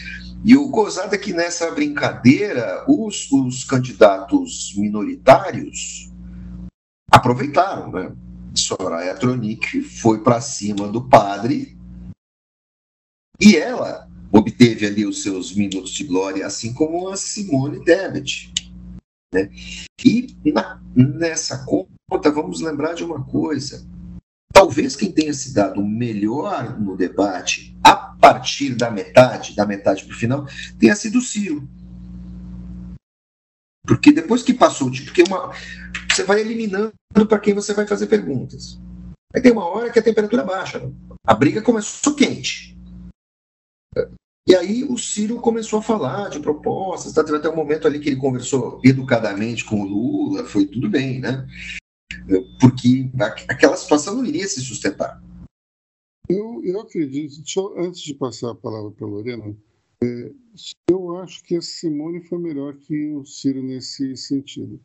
[0.43, 6.11] E o gozado é que nessa brincadeira, os, os candidatos minoritários
[7.11, 8.15] aproveitaram, né?
[8.55, 11.77] Soraya Tronic foi para cima do padre
[13.39, 18.53] e ela obteve ali os seus minutos de glória, assim como a Simone Tebet.
[19.33, 19.49] Né?
[20.03, 23.87] E na, nessa conta, vamos lembrar de uma coisa:
[24.51, 30.13] talvez quem tenha se dado melhor no debate, a partir da metade, da metade para
[30.13, 30.47] o final,
[30.79, 31.67] tenha sido o Ciro.
[33.85, 35.51] Porque depois que passou, porque uma,
[36.09, 36.93] você vai eliminando
[37.27, 38.79] para quem você vai fazer perguntas.
[39.33, 40.79] Aí tem uma hora que a temperatura baixa.
[40.79, 40.91] Né?
[41.25, 42.77] A briga começou quente.
[44.47, 47.23] E aí o Ciro começou a falar de propostas, tá?
[47.23, 51.19] teve até um momento ali que ele conversou educadamente com o Lula, foi tudo bem,
[51.19, 51.47] né?
[52.59, 53.09] Porque
[53.49, 55.21] aquela situação não iria se sustentar.
[56.29, 57.43] Eu, eu acredito,
[57.77, 59.55] antes de passar a palavra para a Lorena,
[60.03, 60.31] é,
[60.89, 64.79] eu acho que a Simone foi melhor que o Ciro nesse sentido.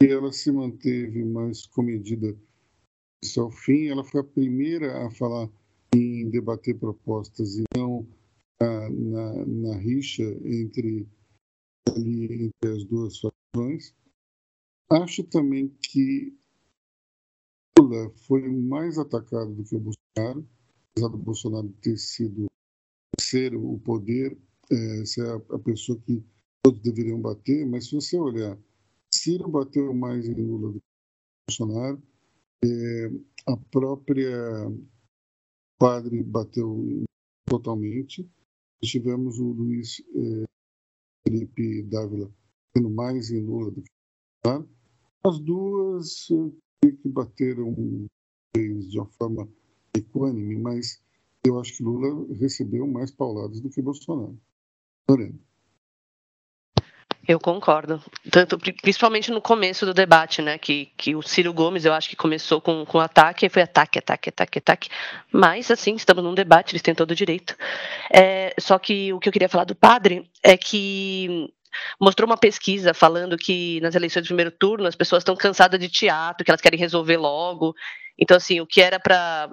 [0.00, 2.36] Ela se manteve mais comedida
[3.38, 5.48] ao fim, ela foi a primeira a falar
[5.94, 8.06] em debater propostas e não
[8.60, 11.08] a, na, na rixa entre,
[11.88, 13.94] ali, entre as duas fações.
[14.90, 16.36] Acho também que
[17.86, 20.46] Lula foi mais atacado do que o Bolsonaro,
[20.90, 22.46] apesar do Bolsonaro ter sido
[23.20, 24.36] ser o poder,
[24.70, 26.22] é, ser a, a pessoa que
[26.62, 28.58] todos deveriam bater, mas se você olhar,
[29.14, 30.86] Ciro bateu mais em Lula do que
[31.48, 32.02] Bolsonaro,
[32.64, 33.10] é,
[33.46, 34.36] a própria
[35.78, 37.04] padre bateu
[37.46, 38.28] totalmente.
[38.82, 40.44] Tivemos o Luiz é,
[41.26, 42.30] Felipe Dávila
[42.74, 43.90] tendo mais em Lula do que
[44.44, 44.68] Bolsonaro.
[45.24, 46.28] As duas
[46.92, 47.74] que bateram
[48.54, 49.48] de uma forma
[49.94, 51.00] equânime, mas
[51.44, 54.38] eu acho que Lula recebeu mais pauladas do que Bolsonaro.
[55.08, 55.38] Lorena.
[57.26, 58.00] Eu concordo.
[58.30, 60.58] Tanto, principalmente no começo do debate, né?
[60.58, 64.28] Que, que o Ciro Gomes, eu acho que começou com, com ataque, foi ataque, ataque,
[64.28, 64.88] ataque, ataque.
[65.32, 67.56] Mas, assim, estamos num debate, eles têm todo o direito.
[68.14, 71.52] É, só que o que eu queria falar do padre é que
[72.00, 75.88] mostrou uma pesquisa falando que nas eleições de primeiro turno as pessoas estão cansadas de
[75.88, 77.74] teatro, que elas querem resolver logo.
[78.18, 79.48] Então, assim, o que era para.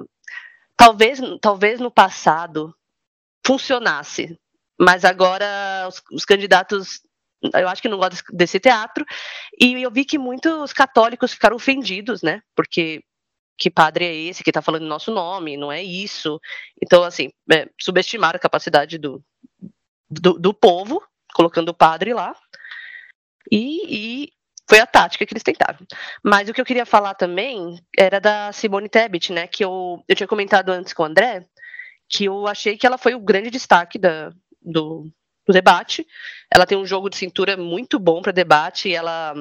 [0.75, 2.73] Talvez, talvez no passado
[3.45, 4.39] funcionasse,
[4.79, 7.01] mas agora os, os candidatos
[7.53, 9.05] eu acho que não gosto desse teatro.
[9.59, 12.41] E eu vi que muitos católicos ficaram ofendidos, né?
[12.55, 13.03] Porque
[13.57, 15.57] que padre é esse que está falando nosso nome?
[15.57, 16.39] Não é isso.
[16.81, 19.23] Então, assim, é, subestimaram a capacidade do,
[20.09, 21.01] do, do, povo
[21.33, 22.35] colocando o padre lá.
[23.51, 24.33] E, e,
[24.69, 25.79] foi a tática que eles tentaram.
[26.23, 29.47] Mas o que eu queria falar também era da Simone Tebet, né?
[29.47, 31.45] Que eu, eu tinha comentado antes com o André,
[32.09, 35.11] que eu achei que ela foi o grande destaque da, do,
[35.45, 36.07] do debate.
[36.53, 39.33] Ela tem um jogo de cintura muito bom para debate, ela,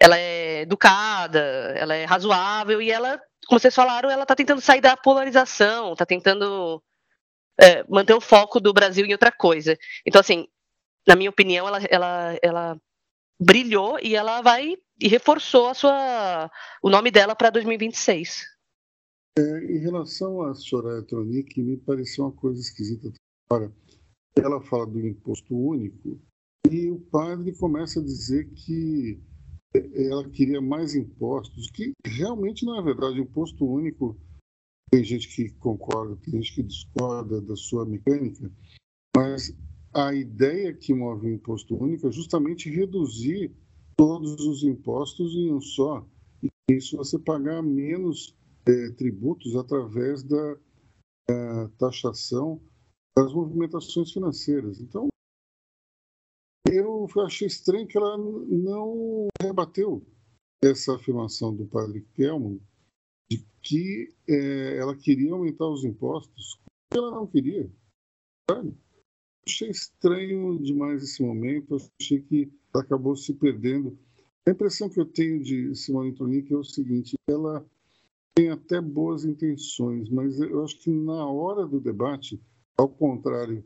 [0.00, 1.40] ela é educada,
[1.76, 6.04] ela é razoável e ela, como vocês falaram, ela está tentando sair da polarização, está
[6.04, 6.82] tentando
[7.60, 9.76] é, manter o foco do Brasil em outra coisa.
[10.06, 10.46] Então, assim,
[11.10, 12.80] na minha opinião, ela, ela, ela
[13.40, 16.48] brilhou e ela vai e reforçou a sua,
[16.80, 18.46] o nome dela para 2026.
[19.36, 23.12] É, em relação à Soraya Tronic, me pareceu uma coisa esquisita.
[23.50, 23.74] Agora,
[24.36, 26.20] ela fala do imposto único
[26.70, 29.20] e o padre começa a dizer que
[29.74, 33.18] ela queria mais impostos, que realmente não é verdade.
[33.18, 34.16] O imposto único,
[34.92, 38.48] tem gente que concorda, tem gente que discorda da sua mecânica,
[39.16, 39.52] mas
[39.92, 43.52] a ideia que move o imposto único é justamente reduzir
[43.96, 46.06] todos os impostos em um só.
[46.42, 48.36] E isso você pagar menos
[48.66, 50.56] é, tributos através da,
[51.78, 52.60] taxação
[53.16, 54.80] das movimentações financeiras.
[54.80, 55.08] Então,
[56.66, 60.04] eu achei estranho que ela não rebateu
[60.62, 62.60] essa afirmação do padre Kelman
[63.30, 66.60] de que é, ela queria aumentar os impostos.
[66.92, 67.70] Ela não queria.
[68.50, 68.76] Sabe?
[69.46, 71.76] Achei estranho demais esse momento.
[72.00, 73.98] Achei que acabou se perdendo.
[74.46, 77.64] A impressão que eu tenho de Simone Tronic é o seguinte: ela
[78.34, 82.40] tem até boas intenções, mas eu acho que na hora do debate,
[82.76, 83.64] ao contrário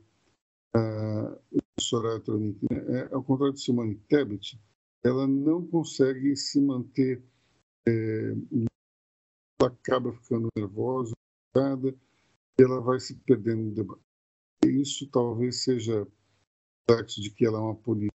[0.76, 4.60] uh, Soraya Tronic, né, é, ao contrário de Simone Tebet,
[5.02, 7.22] ela não consegue se manter,
[7.86, 8.34] é,
[9.60, 11.12] ela acaba ficando nervosa,
[11.56, 14.02] e ela vai se perdendo no debate.
[14.66, 16.06] Isso talvez seja
[16.88, 18.14] reflexo de que ela é uma política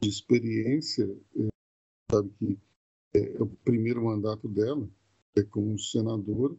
[0.00, 1.04] de experiência,
[1.36, 1.48] é,
[2.10, 2.58] sabe que
[3.14, 4.88] é, é o primeiro mandato dela,
[5.36, 6.56] é como senadora.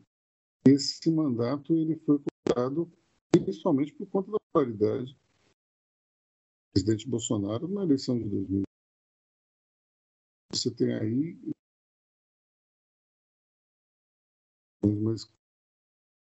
[0.66, 2.92] Esse mandato ele foi comprado
[3.32, 5.18] principalmente por conta da paridade
[6.74, 8.64] presidente Bolsonaro na eleição de 2000.
[10.52, 11.38] Você tem aí
[14.84, 15.30] mas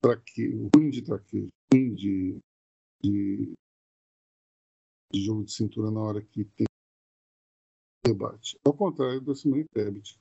[0.02, 2.40] traque, ruim de traquejo, ruim de,
[3.04, 3.54] de,
[5.12, 6.68] de, jogo de cintura na hora que tem
[8.04, 8.60] debate.
[8.66, 10.20] Ao contrário da Simone Tebet,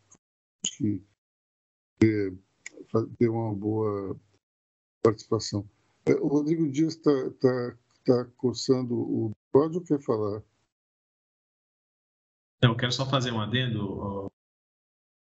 [0.76, 1.02] que
[3.18, 4.18] deu uma boa
[5.02, 5.68] participação.
[6.06, 10.42] É, o Rodrigo Dias está tá, tá coçando o Pode ou quer falar?
[12.62, 14.30] Não, quero só fazer um adendo.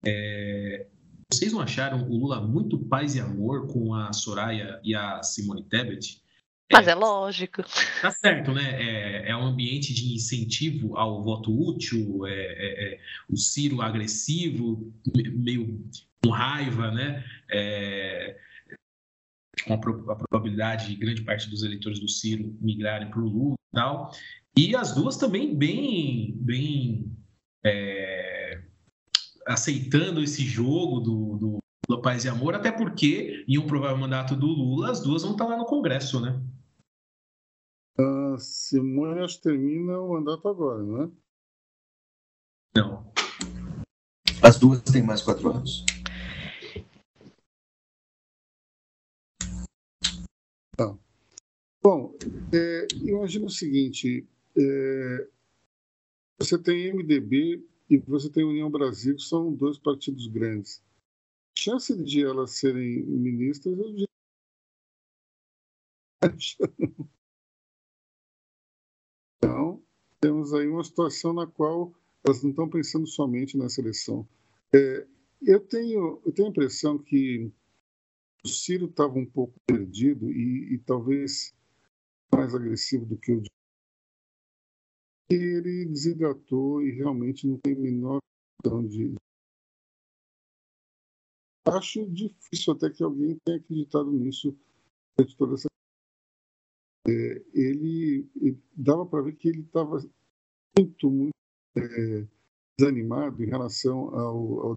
[0.06, 0.88] É,
[1.32, 5.64] vocês não acharam o Lula muito paz e amor com a Soraya e a Simone
[5.64, 6.22] Tebet?
[6.70, 7.62] Mas é, é lógico.
[8.00, 8.82] Tá certo, né?
[8.82, 14.92] É, é, um ambiente de incentivo ao voto útil, é, é, é o Ciro agressivo,
[15.14, 15.84] meio
[16.22, 17.24] com raiva, né?
[17.50, 18.36] É,
[19.66, 23.76] com a, probabilidade de grande parte dos eleitores do Ciro migrarem para o Lula e
[23.76, 24.10] tal.
[24.56, 27.10] E as duas também bem, bem
[27.64, 28.21] é,
[29.46, 34.36] aceitando esse jogo do, do Lula Paz e Amor, até porque, em um provável mandato
[34.36, 36.40] do Lula, as duas vão estar lá no Congresso, né?
[37.98, 41.10] A Simone acho que termina o mandato agora, não é?
[42.74, 43.12] Não.
[44.42, 45.84] As duas têm mais quatro anos.
[50.76, 50.96] Tá.
[51.82, 52.16] Bom,
[52.52, 54.26] é, imagina o seguinte:
[54.56, 55.28] é,
[56.38, 57.62] você tem MDB
[57.92, 60.82] e você tem União Brasil, que são dois partidos grandes.
[61.54, 64.08] A chance de elas serem ministras eu diria.
[69.44, 69.82] Então,
[70.20, 71.92] temos aí uma situação na qual
[72.24, 74.26] elas não estão pensando somente na seleção.
[74.72, 75.04] É,
[75.42, 77.50] eu, tenho, eu tenho a impressão que
[78.44, 81.52] o Ciro estava um pouco perdido e, e, talvez
[82.32, 83.42] mais agressivo do que o
[85.34, 88.18] ele desidratou e realmente não tem menor
[88.62, 89.14] questão de
[91.66, 94.56] acho difícil até que alguém tenha acreditado nisso
[95.16, 95.68] durante toda essa
[97.08, 97.10] é,
[97.52, 99.98] ele, ele, dava para ver que ele estava
[100.76, 101.32] muito muito
[101.76, 102.28] é,
[102.78, 104.74] desanimado em relação ao, ao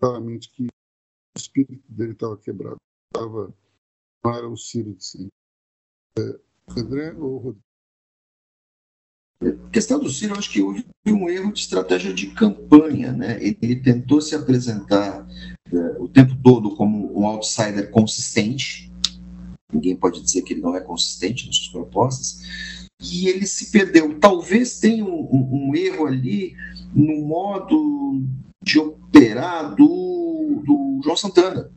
[0.00, 2.78] claramente que o espírito dele estava quebrado.
[3.14, 3.54] Estava,
[4.24, 5.30] era o Ciro de sempre.
[6.18, 7.69] É, André ou Rodrigo?
[9.72, 13.12] Questão do Ciro, acho que houve um erro de estratégia de campanha.
[13.12, 13.38] Né?
[13.40, 15.26] Ele, tentou se apresentar
[15.72, 18.92] é, o tempo todo como um outsider consistente.
[19.72, 22.42] Ninguém pode dizer que ele não é consistente nas suas propostas.
[23.00, 24.18] E ele se perdeu.
[24.18, 26.54] Talvez tenha um, um, um erro ali
[26.94, 28.22] no modo
[28.62, 31.70] de operar do, do João Santana,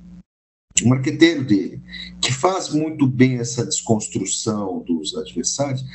[0.84, 1.82] o marqueteiro dele,
[2.20, 5.86] que faz muito bem essa desconstrução dos adversários,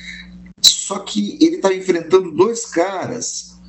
[0.89, 3.61] só que ele está enfrentando dois caras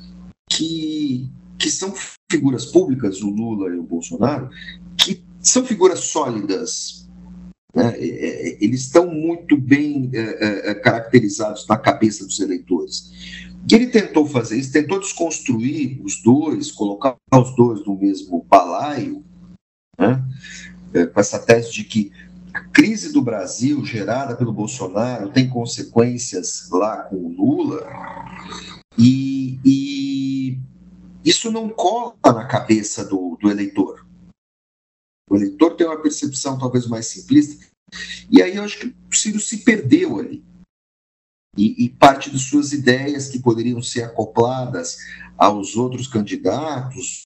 [0.48, 1.92] que, que são
[2.32, 4.48] figuras públicas, o Lula e o Bolsonaro,
[4.96, 7.06] que são figuras sólidas.
[7.74, 7.94] Né?
[8.58, 13.12] Eles estão muito bem é, é, caracterizados na cabeça dos eleitores.
[13.70, 19.22] E ele tentou fazer isso, tentou desconstruir os dois, colocar os dois no mesmo balaio,
[19.98, 20.24] né?
[20.94, 22.10] é, com essa tese de que
[22.72, 27.86] crise do Brasil gerada pelo Bolsonaro tem consequências lá com o Lula,
[28.98, 30.58] e, e
[31.24, 34.06] isso não cola na cabeça do, do eleitor.
[35.28, 37.66] O eleitor tem uma percepção talvez mais simplista,
[38.30, 40.44] e aí eu acho que o Ciro se perdeu ali.
[41.56, 44.98] E, e, parte de suas ideias que poderiam ser acopladas
[45.36, 47.22] aos outros candidatos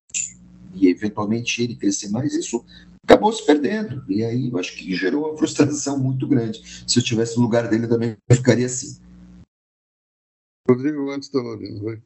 [0.75, 2.65] e eventualmente ele crescer mais, isso
[3.05, 4.05] acabou se perdendo.
[4.09, 6.61] E aí eu acho que gerou uma frustração muito grande.
[6.87, 9.01] Se eu tivesse no lugar dele, também ficaria assim.
[10.69, 12.03] Rodrigo, antes da Lorena, vai.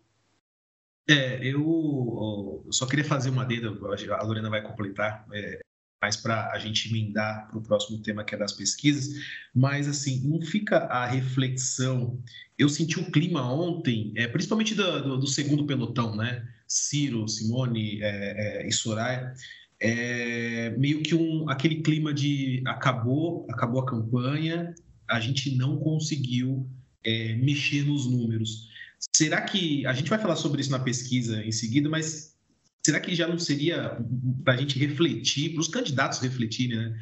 [1.09, 3.81] É, eu, eu só queria fazer uma dedo,
[4.13, 5.61] a Lorena vai completar, é,
[6.03, 9.15] mais para a gente emendar para o próximo tema que é das pesquisas,
[9.55, 12.23] mas assim, não fica a reflexão.
[12.59, 16.47] Eu senti o clima ontem, é, principalmente do, do, do, segundo pelotão, né?
[16.67, 19.33] Ciro, Simone é, é, e Soraya,
[19.81, 24.75] é, meio que um, aquele clima de acabou, acabou a campanha,
[25.09, 26.69] a gente não conseguiu
[27.05, 28.69] é, mexer nos números.
[29.15, 32.37] Será que a gente vai falar sobre isso na pesquisa em seguida, mas
[32.85, 33.99] será que já não seria
[34.45, 37.01] para a gente refletir, para os candidatos refletirem, né?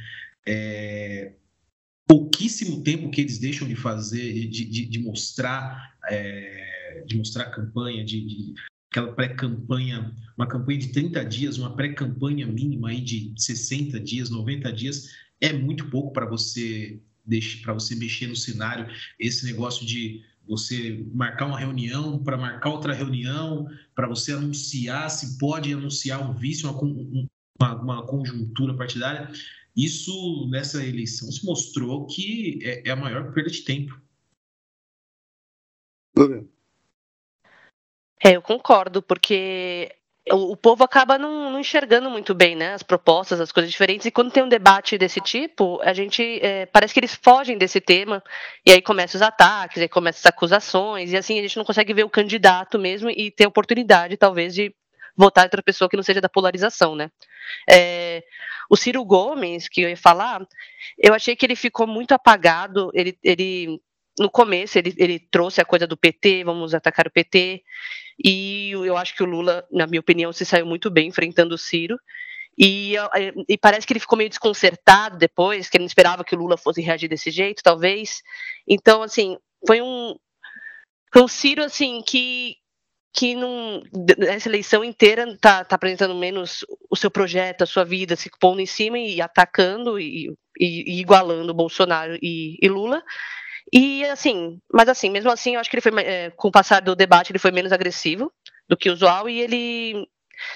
[0.49, 1.33] É,
[2.07, 8.05] pouquíssimo tempo que eles deixam de fazer, de, de, de mostrar, é, de mostrar campanha,
[8.05, 8.55] de, de
[8.97, 14.73] aquela pré-campanha, uma campanha de 30 dias, uma pré-campanha mínima aí de 60 dias, 90
[14.73, 17.01] dias, é muito pouco para você
[17.65, 18.87] para você mexer no cenário,
[19.19, 25.37] esse negócio de você marcar uma reunião para marcar outra reunião, para você anunciar se
[25.37, 27.29] pode anunciar um vício, uma,
[27.61, 29.29] uma, uma, conjuntura partidária.
[29.77, 34.01] Isso, nessa eleição, se mostrou que é, é a maior perda de tempo.
[38.27, 39.89] É, eu concordo, porque
[40.33, 44.11] o, povo acaba não, não, enxergando muito bem né, as propostas, as coisas diferentes, e
[44.11, 48.21] quando tem um debate desse tipo, a gente é, parece que eles fogem desse tema,
[48.67, 51.95] e aí começam os ataques, aí começam as acusações, e assim a gente não consegue
[51.95, 54.75] ver o candidato mesmo e ter oportunidade, talvez, de
[55.17, 57.09] votar outra pessoa que não seja da polarização, né?
[57.71, 58.25] É,
[58.69, 60.45] o Ciro Gomes, que eu ia falar,
[60.99, 63.81] eu achei que ele ficou muito apagado, ele, ele
[64.19, 67.63] no começo ele, ele trouxe a coisa do PT, vamos atacar o PT,
[68.23, 71.59] e eu acho que o Lula, na minha opinião, se saiu muito bem enfrentando o
[71.59, 71.99] Ciro.
[72.59, 72.95] E,
[73.47, 76.57] e, parece que ele ficou meio desconcertado depois, que ele não esperava que o Lula
[76.57, 78.23] fosse reagir desse jeito, talvez.
[78.67, 79.37] Então, assim,
[79.67, 80.17] foi um,
[81.13, 82.57] foi um Ciro, assim, que,
[83.13, 83.83] que não,
[84.17, 88.63] nessa eleição inteira está tá apresentando menos o seu projeto, a sua vida, se pondo
[88.63, 93.03] em cima e atacando e, e, e igualando Bolsonaro e Lula.
[93.73, 96.81] E assim, mas assim, mesmo assim, eu acho que ele foi, é, com o passar
[96.81, 98.33] do debate, ele foi menos agressivo
[98.69, 100.09] do que o usual e ele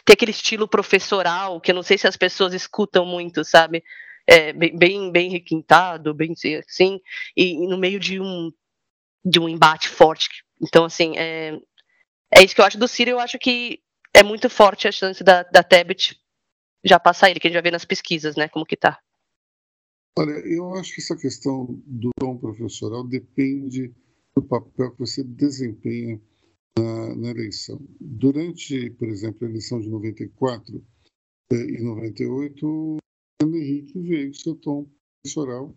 [0.04, 3.82] tem aquele estilo professoral que eu não sei se as pessoas escutam muito, sabe?
[4.26, 6.32] É, bem, bem requintado, bem
[6.68, 7.00] assim,
[7.36, 8.52] e, e, no meio de um
[9.24, 10.44] de um embate forte.
[10.62, 11.58] Então, assim, é,
[12.30, 13.10] é isso que eu acho do Ciro.
[13.10, 13.80] Eu acho que
[14.14, 16.16] é muito forte a chance da, da Tebet
[16.84, 18.48] já passar ele, que a gente já vê nas pesquisas, né?
[18.48, 18.98] Como que tá.
[20.18, 23.94] Olha, eu acho que essa questão do tom professoral depende
[24.34, 26.20] do papel que você desempenha
[26.78, 27.80] na, na eleição.
[28.00, 30.84] Durante, por exemplo, a eleição de 94
[31.52, 32.98] eh, e 98, o
[33.40, 34.86] Fernando Henrique veio com seu tom
[35.22, 35.76] professoral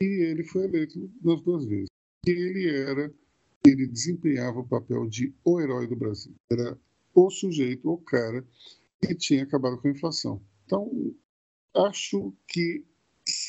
[0.00, 1.88] e ele foi eleito nas duas vezes.
[2.26, 3.12] E ele era,
[3.66, 6.34] ele desempenhava o papel de o herói do Brasil.
[6.50, 6.78] Era
[7.14, 8.46] o sujeito, o cara
[9.00, 10.42] que tinha acabado com a inflação.
[10.64, 11.14] Então,
[11.74, 12.84] acho que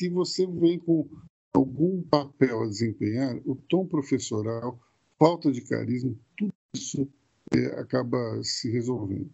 [0.00, 1.06] se você vem com
[1.52, 4.80] algum papel a desempenhar, o tom professoral,
[5.18, 7.06] falta de carisma, tudo isso
[7.54, 9.30] é, acaba se resolvendo.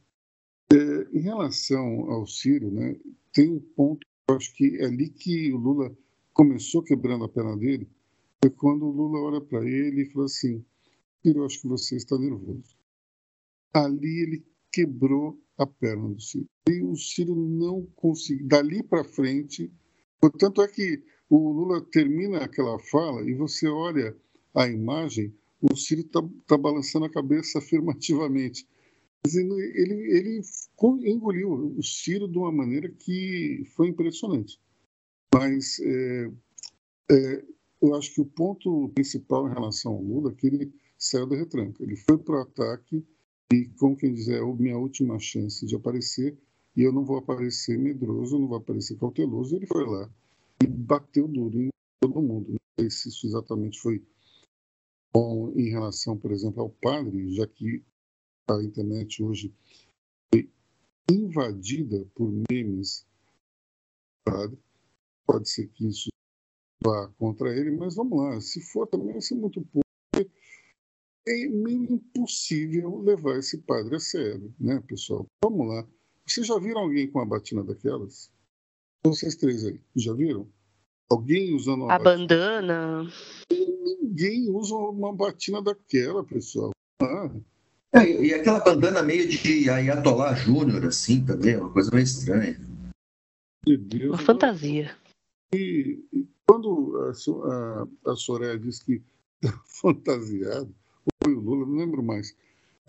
[0.73, 2.97] É, em relação ao Ciro, né,
[3.33, 5.97] tem um ponto, eu acho que é ali que o Lula
[6.33, 7.89] começou quebrando a perna dele,
[8.43, 10.65] foi quando o Lula olha para ele e fala assim:
[11.23, 12.77] Ciro, acho que você está nervoso.
[13.73, 16.47] Ali ele quebrou a perna do Ciro.
[16.69, 19.73] E o Ciro não conseguiu, dali para frente,
[20.39, 24.17] Tanto é que o Lula termina aquela fala e você olha
[24.55, 28.67] a imagem, o Ciro está tá balançando a cabeça afirmativamente.
[29.27, 30.41] Ele, ele
[31.05, 34.61] engoliu o Ciro de uma maneira que foi impressionante.
[35.35, 36.31] Mas é,
[37.11, 37.45] é,
[37.83, 41.37] eu acho que o ponto principal em relação ao Lula é que ele saiu da
[41.37, 41.83] retranca.
[41.83, 43.05] Ele foi para o ataque
[43.53, 46.39] e, como quem diz, é a minha última chance de aparecer
[46.77, 49.57] e eu não vou aparecer medroso, não vou aparecer cauteloso.
[49.57, 50.11] Ele foi lá
[50.63, 51.71] e bateu duro em
[52.01, 52.51] todo mundo.
[52.51, 54.05] Não sei se isso exatamente foi
[55.13, 57.83] bom em relação, por exemplo, ao padre, já que
[58.51, 59.53] a internet hoje
[60.31, 60.51] foi
[61.11, 63.07] invadida por memes
[64.23, 64.59] padre.
[65.27, 66.11] Pode ser que isso
[66.85, 68.41] vá contra ele, mas vamos lá.
[68.41, 69.87] Se for, também vai ser muito pouco.
[71.29, 75.27] É meio impossível levar esse padre a sério, né, pessoal?
[75.43, 75.89] Vamos lá.
[76.27, 78.31] Vocês já viram alguém com uma batina daquelas?
[79.05, 80.49] Vocês três aí, já viram?
[81.09, 83.09] Alguém usando uma A bandana?
[83.49, 86.73] Ninguém usa uma batina daquela, pessoal.
[87.01, 87.31] Ah.
[87.93, 92.61] É, e aquela bandana meio de Ayatollah Júnior, assim, também, uma coisa meio estranha.
[93.65, 94.97] De Deus, uma fantasia.
[95.55, 99.01] E, e quando a, a, a Soraya diz que
[99.41, 100.75] tá fantasiado,
[101.23, 102.37] foi o Lula, não lembro mais.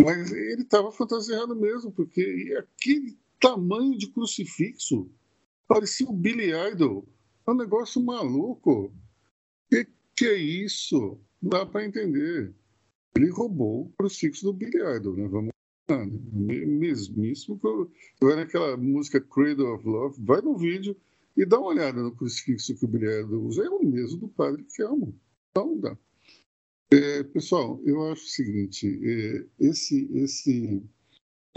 [0.03, 5.09] Mas ele estava fantasiado mesmo, porque aquele tamanho de crucifixo
[5.67, 7.07] parecia o Billy Idol.
[7.45, 8.93] É um negócio maluco.
[9.69, 11.19] Que que é isso?
[11.41, 12.53] Dá para entender.
[13.15, 15.27] Ele roubou o crucifixo do Billy Idol, né?
[15.27, 15.51] Vamos
[15.89, 16.65] lá, né?
[16.65, 17.59] Mesmíssimo.
[18.21, 20.21] Eu era aquela música Cradle of Love.
[20.23, 20.95] Vai no vídeo
[21.35, 23.63] e dá uma olhada no crucifixo que o Billy Idol usa.
[23.63, 25.15] É o mesmo do Padre Kelmo.
[25.51, 25.97] Então dá.
[26.89, 30.81] É, pessoal, eu acho o seguinte: é, esse, esse,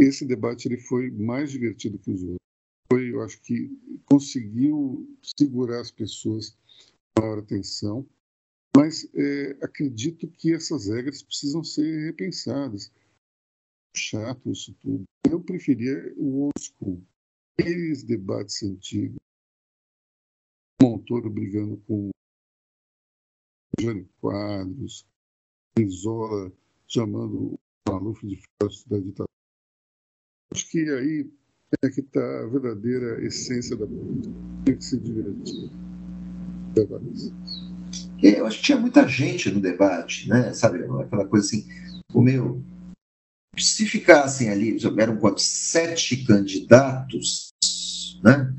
[0.00, 2.38] esse debate ele foi mais divertido que os outros.
[2.90, 3.70] Foi, eu acho que
[4.06, 6.56] conseguiu segurar as pessoas
[7.18, 8.08] maior atenção,
[8.74, 12.90] mas é, acredito que essas regras precisam ser repensadas.
[13.94, 15.04] Chato isso tudo.
[15.30, 17.02] Eu preferia o old school,
[17.58, 19.18] aqueles debates antigos.
[20.80, 22.10] Montoro brigando com
[23.78, 25.06] Jânio Quadros,
[25.78, 26.52] Isola
[26.88, 29.30] chamando o Maluf de fóssil da ditadura.
[30.52, 31.30] Acho que aí
[31.82, 34.34] é que está a verdadeira essência da política.
[34.64, 35.70] Tem que se divertir.
[38.22, 40.52] Eu acho que tinha muita gente no debate, né?
[40.52, 41.66] Sabe, aquela coisa assim,
[42.12, 42.62] o meu.
[43.56, 45.44] Se ficassem ali, eram quantos?
[45.44, 47.52] Sete candidatos,
[48.22, 48.52] né?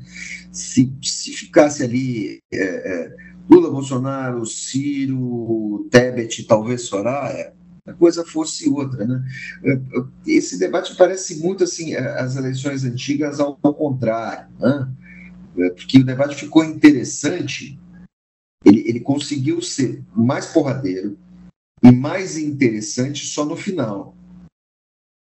[0.50, 3.16] Se, se ficasse ali é, é,
[3.50, 7.54] Lula, Bolsonaro, Ciro, Tebet, talvez Soraya,
[7.86, 9.24] a coisa fosse outra, né?
[10.26, 14.92] Esse debate parece muito assim as eleições antigas ao, contrário, né?
[15.74, 17.78] Porque o debate ficou interessante,
[18.64, 21.18] ele, ele conseguiu ser mais porradeiro
[21.82, 24.16] e mais interessante só no final.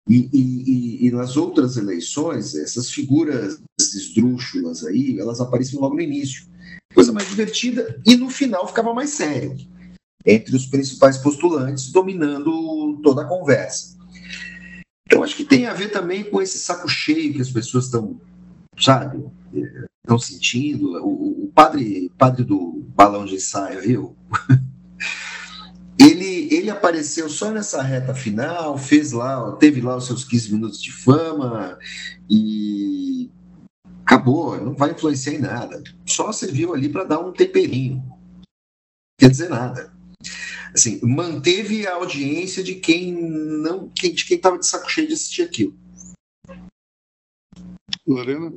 [0.09, 6.51] E, e, e, nas outras eleições, essas figuras esdrúxulas aí, elas apareciam logo no início
[6.93, 9.55] coisa mais divertida, e no final ficava mais sério,
[10.25, 13.97] entre os principais postulantes, dominando toda a conversa.
[15.05, 18.19] Então, acho que tem a ver também com esse saco cheio que as pessoas estão,
[18.79, 19.21] sabe,
[20.03, 21.03] estão sentindo.
[21.03, 24.15] O, o, padre, padre do balão de ensaio, viu?
[25.99, 30.81] ele, ele apareceu só nessa reta final, fez lá, teve lá os seus 15 minutos
[30.81, 31.77] de fama
[32.29, 33.29] e
[34.05, 35.83] acabou, não vai influenciar em nada.
[36.05, 37.97] Só serviu ali para dar um temperinho.
[37.97, 38.43] Não
[39.17, 39.90] quer dizer nada.
[40.73, 45.43] Assim, manteve a audiência de quem não, de quem estava de saco cheio de assistir
[45.43, 45.75] aquilo.
[48.07, 48.51] Lorena?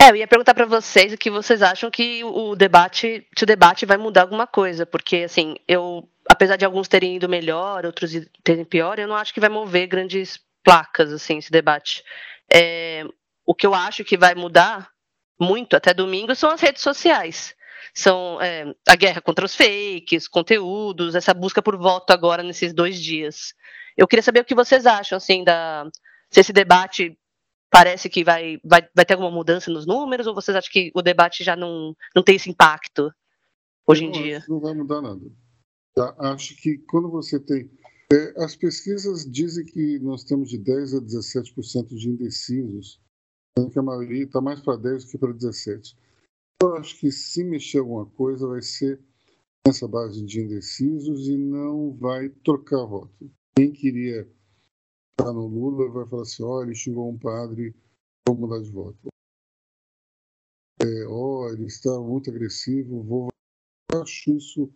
[0.00, 3.46] É, eu ia perguntar para vocês o que vocês acham que o debate, se o
[3.46, 8.12] debate vai mudar alguma coisa, porque assim, eu, apesar de alguns terem ido melhor, outros
[8.44, 12.04] terem pior, eu não acho que vai mover grandes placas assim esse debate.
[12.52, 13.04] É,
[13.44, 14.88] o que eu acho que vai mudar
[15.38, 17.56] muito até domingo são as redes sociais.
[17.94, 23.00] São é, a guerra contra os fakes, conteúdos, essa busca por voto agora nesses dois
[23.00, 23.54] dias.
[23.96, 25.88] Eu queria saber o que vocês acham, assim, da
[26.30, 27.18] se esse debate
[27.70, 31.02] parece que vai, vai, vai ter alguma mudança nos números, ou vocês acham que o
[31.02, 33.10] debate já não, não tem esse impacto
[33.86, 34.44] hoje em não, dia?
[34.48, 35.20] Não vai mudar nada.
[35.94, 36.14] Tá?
[36.18, 37.70] Acho que quando você tem.
[38.10, 43.00] É, as pesquisas dizem que nós temos de 10 a 17% de indecisos
[43.72, 45.96] que a maioria está mais para 10 do que para 17.
[46.60, 49.00] Eu acho que se mexer alguma coisa vai ser
[49.64, 53.30] nessa base de indecisos e não vai trocar voto.
[53.54, 54.28] Quem queria
[55.12, 57.76] estar no Lula vai falar assim, olha, xingou um padre,
[58.26, 59.08] vou mudar de voto.
[60.80, 63.28] É, oh, ele está muito agressivo, vou...
[63.92, 64.72] Eu acho isso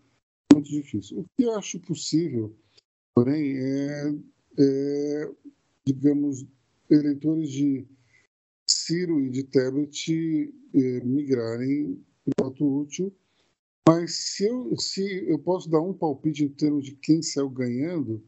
[0.53, 1.21] muito difícil.
[1.21, 2.57] O que eu acho possível,
[3.15, 4.15] porém, é,
[4.59, 5.33] é
[5.85, 6.47] digamos,
[6.89, 7.87] eleitores de
[8.67, 13.13] Ciro e de Tebet eh, migrarem o voto útil.
[13.87, 18.23] Mas se eu, se eu posso dar um palpite em termos de quem saiu ganhando,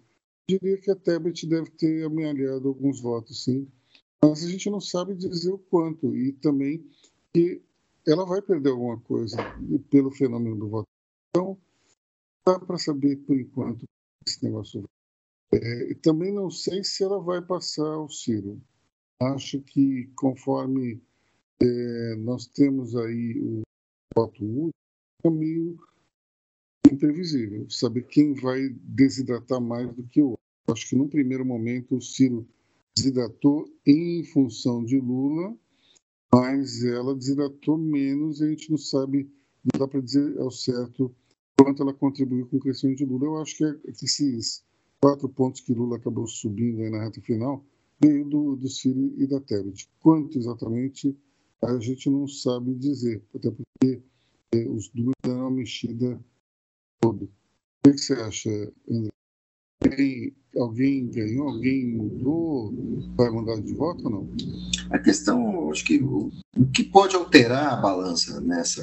[0.48, 3.68] diria que a Tebet deve ter amealhado alguns votos, sim.
[4.22, 6.16] Mas a gente não sabe dizer o quanto.
[6.16, 6.84] E também
[7.32, 7.62] que
[8.06, 9.36] ela vai perder alguma coisa
[9.90, 10.88] pelo fenômeno do voto.
[11.30, 11.58] Então,
[12.46, 13.84] dá para saber por enquanto
[14.26, 14.84] esse negócio.
[15.52, 18.60] É, também não sei se ela vai passar o Ciro.
[19.20, 21.00] Acho que conforme
[21.60, 23.62] é, nós temos aí o
[24.14, 24.70] voto útil,
[25.24, 25.78] é meio
[26.90, 30.44] imprevisível saber quem vai desidratar mais do que o outro.
[30.68, 32.46] Acho que num primeiro momento o Ciro
[32.96, 35.56] desidratou em função de Lula,
[36.32, 39.30] mas ela desidratou menos e a gente não sabe,
[39.62, 41.14] não dá para dizer ao certo
[41.58, 43.26] quanto ela contribuiu com o crescimento de Lula.
[43.26, 44.64] Eu acho que, é, que esses
[45.00, 47.64] quatro pontos que Lula acabou subindo aí na reta final
[48.00, 49.88] veio do, do Ciro e da Tebet.
[50.00, 51.16] Quanto exatamente
[51.62, 54.02] a gente não sabe dizer, até porque
[54.52, 56.20] é, os números deram uma mexida
[57.00, 57.24] toda.
[57.24, 58.50] O que você acha,
[58.88, 59.10] André?
[59.82, 62.72] Alguém, alguém ganhou, alguém mudou,
[63.16, 64.28] vai mudar de voto ou não?
[64.90, 68.82] A questão, acho que o, o que pode alterar a balança nessa,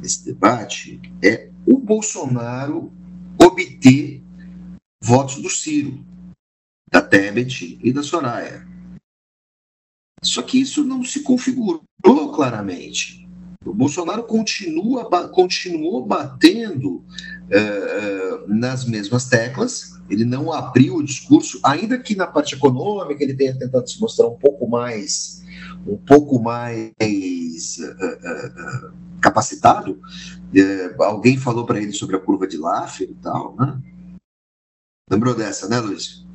[0.00, 2.90] nesse debate é o Bolsonaro
[3.42, 4.22] obter
[5.02, 6.02] votos do Ciro,
[6.90, 8.66] da Tebet e da Soraya.
[10.22, 11.82] Só que isso não se configurou
[12.34, 13.26] claramente.
[13.64, 21.98] O Bolsonaro continua, continuou batendo uh, nas mesmas teclas, ele não abriu o discurso, ainda
[21.98, 25.42] que na parte econômica ele tenha tentado se mostrar um pouco mais,
[25.86, 26.92] um pouco mais
[27.78, 30.00] uh, uh, capacitado.
[31.00, 33.80] alguém falou para ele sobre a curva de Laffer e tal, né?
[35.10, 36.25] Lembrou dessa, né, Luiz?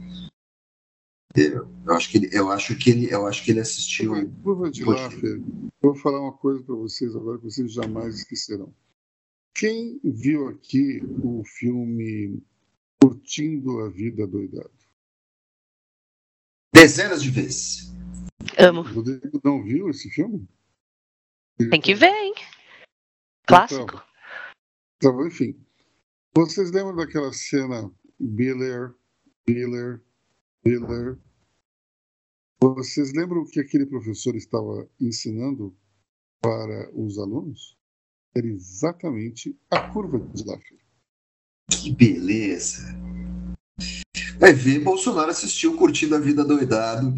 [1.36, 4.30] Eu, acho que ele, eu acho que ele, eu acho que ele assistiu.
[4.44, 5.42] Curva de Laffer.
[5.82, 8.74] Vou falar uma coisa para vocês agora que vocês jamais esquecerão.
[9.54, 12.42] Quem viu aqui o filme
[13.02, 14.72] Curtindo a Vida Doidado?
[16.74, 17.94] Dezenas de vezes.
[18.58, 18.82] Amo.
[18.82, 20.48] O Rodrigo não viu esse filme?
[21.70, 22.34] Tem que ver, hein?
[23.46, 23.84] Clássico.
[24.98, 25.56] Então, então, enfim.
[26.34, 28.96] Vocês lembram daquela cena Biller,
[29.46, 30.02] Biller,
[30.64, 31.18] Miller.
[32.62, 35.76] Vocês lembram o que aquele professor estava ensinando
[36.40, 37.78] para os alunos?
[38.36, 40.78] Era exatamente a curva de Laffer.
[41.70, 42.96] Que beleza!
[44.38, 47.14] Vai ver, Bolsonaro assistiu Curtindo a Vida Doidado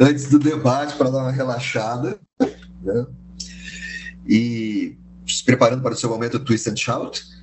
[0.00, 2.20] antes do debate para dar uma relaxada.
[2.82, 3.06] Né?
[4.28, 4.96] E
[5.26, 7.35] se preparando para o seu momento Twist and Shout.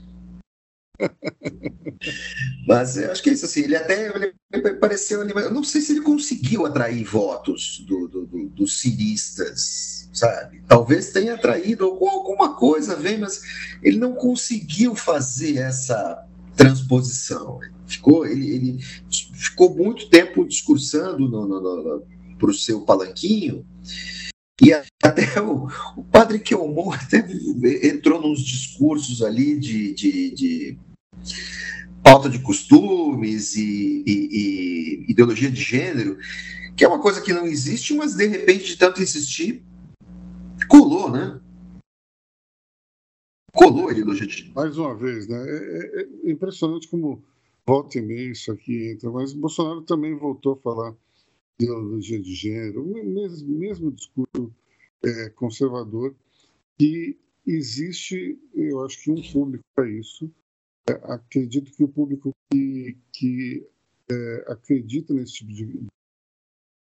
[2.68, 4.12] Mas eu acho que é isso, assim, ele até
[4.52, 10.10] ele pareceu eu não sei se ele conseguiu atrair votos do, do, do, dos ciristas,
[10.14, 10.62] sabe?
[10.68, 13.42] Talvez tenha atraído alguma coisa, vem, mas
[13.82, 16.26] ele não conseguiu fazer essa
[16.56, 17.60] transposição.
[17.88, 18.78] Ficou, ele, ele
[19.34, 21.30] ficou muito tempo discursando
[22.38, 23.66] para o seu palanquinho,
[24.62, 27.26] e até o, o padre Kelmon até
[27.88, 30.78] entrou nos discursos ali de, de, de
[32.04, 36.18] pauta de costumes e, e, e, ideologia de gênero,
[36.76, 39.64] que é uma coisa que não existe, mas de repente, de tanto insistir,
[40.68, 41.40] colou, né?
[43.54, 44.56] Colou a ideologia de gênero.
[44.56, 45.38] Mais uma vez, né?
[45.38, 47.24] É, é, é impressionante como
[47.66, 50.92] volta e meia isso aqui entra, mas Bolsonaro também voltou a falar
[51.58, 54.54] de ideologia de gênero, mesmo, mesmo discurso
[55.04, 56.14] é, conservador,
[56.78, 60.30] que existe, eu acho que um público para isso,
[61.04, 63.68] acredito que o público que, que
[64.12, 65.88] é, acredita nesse tipo de,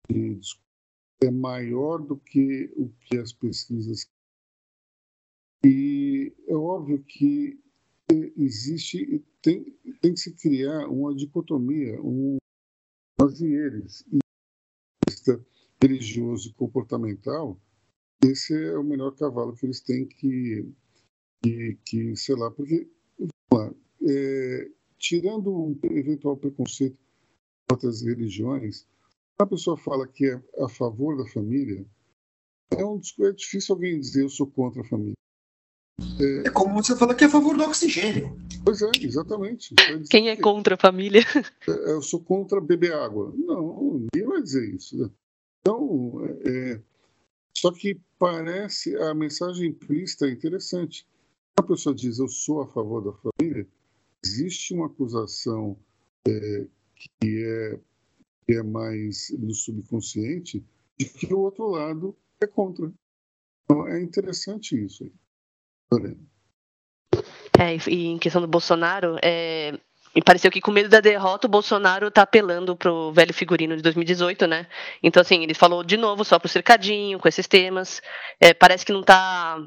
[0.10, 0.40] de
[1.22, 4.08] é maior do que o que as pesquisas.
[5.64, 7.60] E é óbvio que
[8.38, 9.64] existe, tem,
[10.02, 12.38] tem que se criar uma dicotomia, um,
[13.20, 14.06] nós e eles.
[14.12, 14.20] E
[15.82, 17.60] religioso e comportamental,
[18.24, 20.72] esse é o melhor cavalo que eles têm que,
[21.44, 22.90] que, que sei lá, porque
[24.06, 26.98] é, tirando um eventual preconceito
[27.68, 28.86] com outras religiões,
[29.38, 31.86] a pessoa fala que é a favor da família,
[32.72, 35.16] é, um, é difícil alguém dizer eu sou contra a família.
[36.20, 38.38] É, é como você fala que é a favor do oxigênio.
[38.64, 39.74] Pois é, exatamente.
[40.10, 41.22] Quem é contra a família?
[41.68, 43.34] É, eu sou contra beber água.
[43.38, 44.98] Não, ninguém vai dizer isso.
[44.98, 45.10] Né?
[45.62, 46.80] Então, é,
[47.58, 51.08] só que parece, a mensagem implícita é interessante.
[51.58, 53.32] A pessoa diz eu sou a favor da família,
[54.26, 55.78] existe uma acusação
[56.28, 57.80] é, que, é,
[58.46, 60.66] que é mais no subconsciente
[60.98, 62.92] de que o outro lado é contra.
[63.64, 65.12] Então é interessante isso aí.
[67.60, 69.80] É, e em questão do Bolsonaro, é,
[70.26, 74.48] pareceu que com medo da derrota o Bolsonaro está apelando pro velho figurino de 2018,
[74.48, 74.68] né?
[75.02, 78.02] Então, assim, ele falou de novo só pro cercadinho, com esses temas.
[78.40, 79.58] É, parece que não está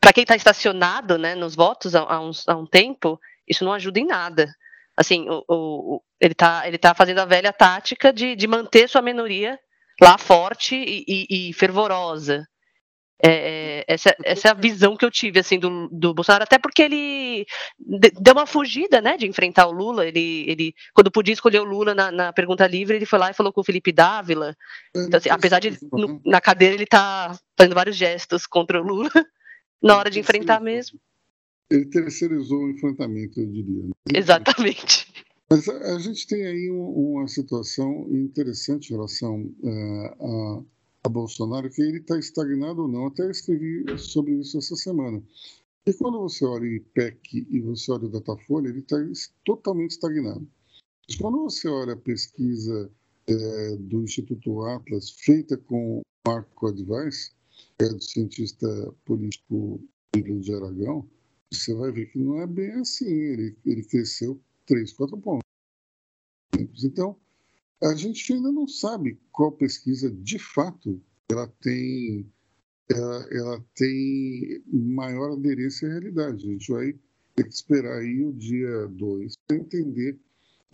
[0.00, 3.72] Para quem está estacionado né, nos votos há, há, uns, há um tempo, isso não
[3.72, 4.52] ajuda em nada.
[4.96, 9.00] Assim, o, o, ele está ele tá fazendo a velha tática de, de manter sua
[9.00, 9.58] minoria
[10.00, 12.46] lá forte e, e, e fervorosa.
[13.22, 16.58] É, é essa, essa é a visão que eu tive assim do, do Bolsonaro, até
[16.58, 17.46] porque ele
[17.78, 20.06] deu uma fugida, né, de enfrentar o Lula.
[20.06, 23.34] Ele, ele quando podia escolher o Lula na, na pergunta livre, ele foi lá e
[23.34, 24.54] falou com o Felipe Dávila.
[24.94, 29.10] Então, assim, apesar de no, na cadeira ele tá fazendo vários gestos contra o Lula,
[29.82, 30.98] na hora de enfrentar mesmo
[31.70, 33.84] ele terceirizou o enfrentamento, eu diria.
[33.84, 33.92] Né?
[34.14, 35.06] Exatamente.
[35.48, 40.62] Mas a, a gente tem aí um, uma situação interessante em relação uh, a,
[41.04, 43.06] a, Bolsonaro, que ele está estagnado ou não.
[43.06, 45.22] Até escrevi sobre isso essa semana.
[45.86, 48.96] E quando você olha o IPEC e você olha o Datafolha, ele está
[49.44, 50.46] totalmente estagnado.
[51.08, 52.90] Mas quando você olha a pesquisa
[53.26, 57.32] é, do Instituto Atlas, feita com Marco Advice,
[57.78, 58.66] que é do cientista
[59.04, 59.82] político
[60.14, 61.08] Miguel de Aragão,
[61.52, 63.06] você vai ver que não é bem assim.
[63.06, 66.84] Ele, ele cresceu 3, 4 pontos.
[66.84, 67.16] Então,
[67.82, 72.30] a gente ainda não sabe qual pesquisa de fato ela tem
[72.90, 76.46] ela, ela tem maior aderência à realidade.
[76.46, 76.92] A gente vai
[77.34, 80.18] ter que esperar aí o dia 2 para entender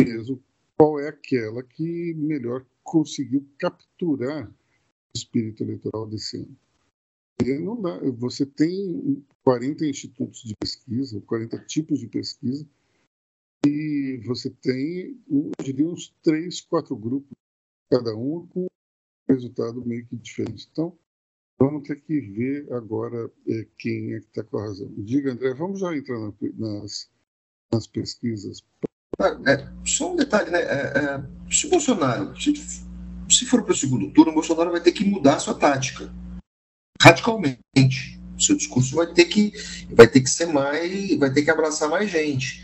[0.03, 0.43] mesmo
[0.77, 4.53] qual é aquela que melhor conseguiu capturar o
[5.15, 6.57] espírito eleitoral desse ano.
[7.45, 7.99] E não dá.
[8.19, 12.67] Você tem 40 institutos de pesquisa, 40 tipos de pesquisa,
[13.67, 17.37] e você tem, eu diria, uns três, quatro grupos,
[17.91, 18.67] cada um com
[19.29, 20.69] resultado meio que diferente.
[20.71, 20.97] Então,
[21.59, 24.93] vamos ter que ver agora é, quem é que está com a razão.
[24.99, 27.11] Diga, André, vamos já entrar na, nas,
[27.73, 28.63] nas pesquisas.
[29.21, 30.61] É, só um detalhe, né?
[30.61, 34.83] É, é, se o Bolsonaro, se, se for para o segundo turno, o Bolsonaro vai
[34.83, 36.13] ter que mudar a sua tática
[37.07, 38.21] radicalmente.
[38.37, 39.53] O seu discurso vai ter que
[39.93, 42.63] vai ter que ser mais, vai ter que abraçar mais gente,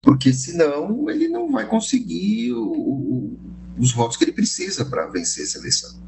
[0.00, 3.40] porque senão ele não vai conseguir o, o,
[3.78, 6.00] os votos que ele precisa para vencer essa eleição.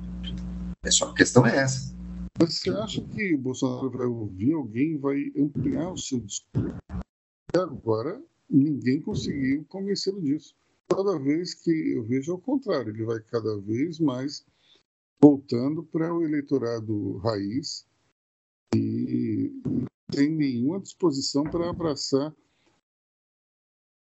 [0.82, 1.94] É só a questão é essa.
[2.38, 6.76] Você acha que o Bolsonaro vai ouvir alguém vai ampliar o seu discurso?
[7.54, 10.54] Agora ninguém conseguiu convencê-lo disso.
[10.86, 14.46] Toda vez que eu vejo ao contrário, ele vai cada vez mais
[15.20, 17.86] voltando para o eleitorado raiz
[18.74, 19.52] e
[20.10, 22.34] tem nenhuma disposição para abraçar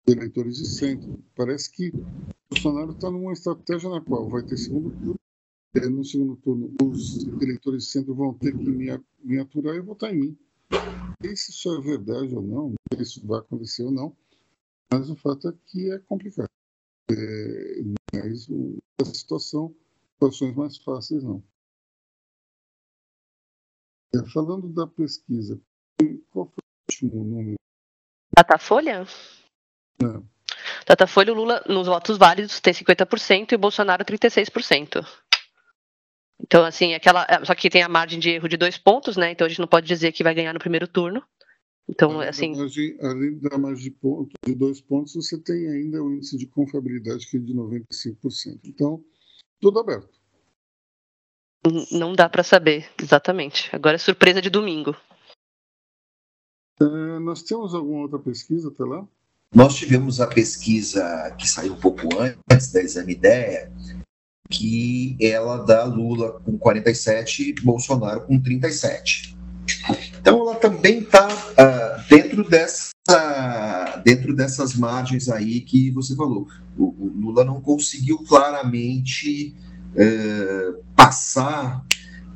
[0.07, 1.21] eleitores de centro.
[1.35, 5.15] Parece que o Bolsonaro está numa estratégia na qual vai ter segundo turno.
[5.91, 8.87] No segundo turno, os eleitores de centro vão ter que me,
[9.23, 10.37] me aturar e votar em mim.
[11.21, 14.15] Sei se isso é verdade ou não, se isso vai acontecer ou não,
[14.91, 16.49] mas o fato é que é complicado.
[17.11, 17.83] É,
[18.13, 18.47] mas
[18.99, 19.75] a situação
[20.19, 21.41] situações mais fáceis, não.
[24.13, 25.59] É, falando da pesquisa,
[26.29, 27.55] qual foi o último número?
[28.35, 29.05] Datafolha?
[30.01, 30.27] Não.
[30.85, 35.05] Datafolha, o Lula, nos votos válidos, tem 50% e o Bolsonaro 36%.
[36.41, 37.25] Então, assim, aquela.
[37.29, 39.31] É, só que tem a margem de erro de dois pontos, né?
[39.31, 41.23] Então a gente não pode dizer que vai ganhar no primeiro turno.
[41.87, 42.51] Então, além assim.
[42.53, 46.37] Da margem, além da margem de, ponto, de dois pontos, você tem ainda o índice
[46.37, 48.61] de confiabilidade que é de 95%.
[48.63, 49.03] Então,
[49.59, 50.09] tudo aberto.
[51.91, 53.69] Não dá para saber, exatamente.
[53.75, 54.95] Agora é surpresa de domingo.
[56.81, 59.05] É, nós temos alguma outra pesquisa até lá?
[59.53, 62.07] Nós tivemos a pesquisa que saiu um pouco
[62.49, 63.71] antes da Exame Ideia,
[64.49, 69.37] que ela dá Lula com 47 e Bolsonaro com 37.
[70.19, 72.91] Então ela também está uh, ah, dentro dessa
[74.03, 76.47] dentro dessas margens aí que você falou.
[76.77, 79.55] O, o Lula não conseguiu claramente
[79.95, 81.85] é, passar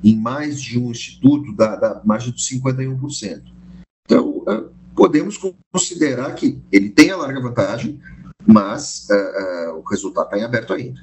[0.03, 3.43] em mais de um instituto da, da margem de 51%.
[4.05, 5.38] Então, é, podemos
[5.72, 7.99] considerar que ele tem a larga vantagem,
[8.45, 10.99] mas é, é o resultado está em aberto ainda.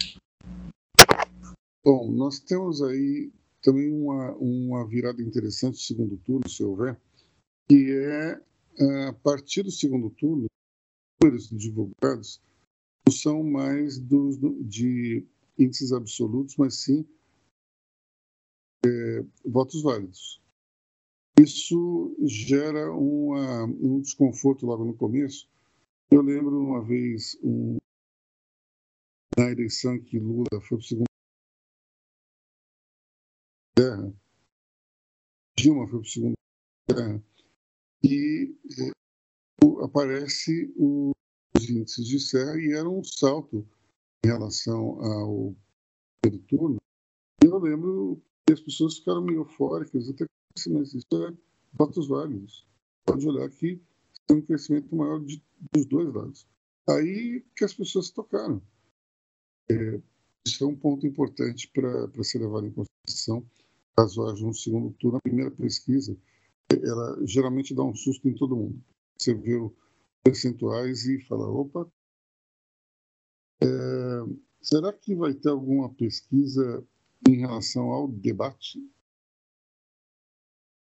[1.85, 3.31] Bom, nós temos aí
[3.63, 6.97] também uma, uma virada interessante do segundo turno, se houver,
[7.69, 8.39] que é
[8.81, 10.47] a partir do segundo turno,
[11.23, 12.41] os divulgados
[13.07, 15.27] não são mais dos, de
[15.59, 17.07] índices absolutos, mas sim
[18.85, 20.41] é, votos válidos.
[21.39, 25.49] Isso gera uma, um desconforto logo no começo.
[26.11, 27.77] Eu lembro uma vez um,
[29.37, 31.05] na eleição que Lula foi para o segundo
[33.75, 34.13] terra,
[35.57, 36.35] Dilma foi para o segundo
[36.87, 37.23] terra,
[38.03, 38.91] e é,
[39.85, 41.13] aparece o,
[41.57, 43.67] os índices de serra e era um salto
[44.25, 45.55] em relação ao
[46.21, 46.77] primeiro turno,
[47.43, 51.35] eu lembro que as pessoas ficaram meio eufóricas, até que mas isso é
[51.73, 52.67] votos válidos.
[53.07, 53.81] Pode olhar que
[54.27, 55.43] tem um crescimento maior de,
[55.73, 56.47] dos dois lados.
[56.89, 58.61] Aí que as pessoas tocaram.
[59.71, 60.01] É,
[60.47, 63.47] isso é um ponto importante para ser levado em consideração
[63.97, 65.19] caso haja um segundo turno.
[65.19, 66.17] A primeira pesquisa,
[66.73, 68.81] ela geralmente dá um susto em todo mundo.
[69.19, 69.73] Você vê os
[70.23, 71.91] percentuais e fala, opa,
[73.63, 73.67] é,
[74.61, 76.85] será que vai ter alguma pesquisa
[77.29, 78.79] em relação ao debate?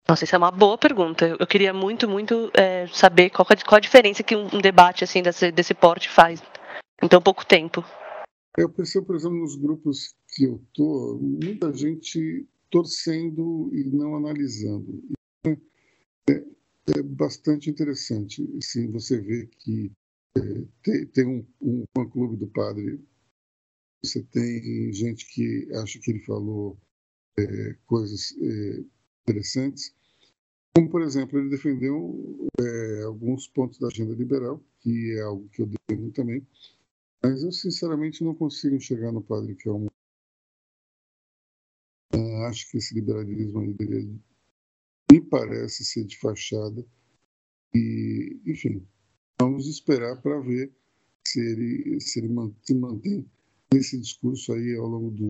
[0.08, 1.36] Nossa, isso é uma boa pergunta.
[1.38, 5.22] Eu queria muito, muito é, saber qual, qual a diferença que um, um debate assim
[5.22, 6.42] desse, desse porte faz
[7.02, 7.84] em tão pouco tempo.
[8.56, 15.00] Eu percebo, por exemplo, nos grupos que eu tô, muita gente torcendo e não analisando.
[16.30, 18.46] É, é bastante interessante.
[18.62, 19.92] Sim, você vê que
[20.36, 20.40] é,
[20.82, 23.00] tem, tem um, um fã-clube do padre,
[24.02, 26.78] você tem gente que acha que ele falou
[27.38, 28.84] é, coisas é,
[29.22, 29.94] interessantes,
[30.74, 35.62] como, por exemplo, ele defendeu é, alguns pontos da agenda liberal, que é algo que
[35.62, 36.46] eu defendo também,
[37.22, 39.86] mas eu, sinceramente, não consigo enxergar no padre que é um.
[42.14, 44.20] Uh, acho que esse liberalismo dele
[45.10, 46.84] me parece ser de fachada.
[47.74, 48.86] E, enfim,
[49.40, 50.72] vamos esperar para ver
[51.26, 53.26] se ele, se ele se mantém
[53.72, 55.28] nesse discurso aí ao longo dos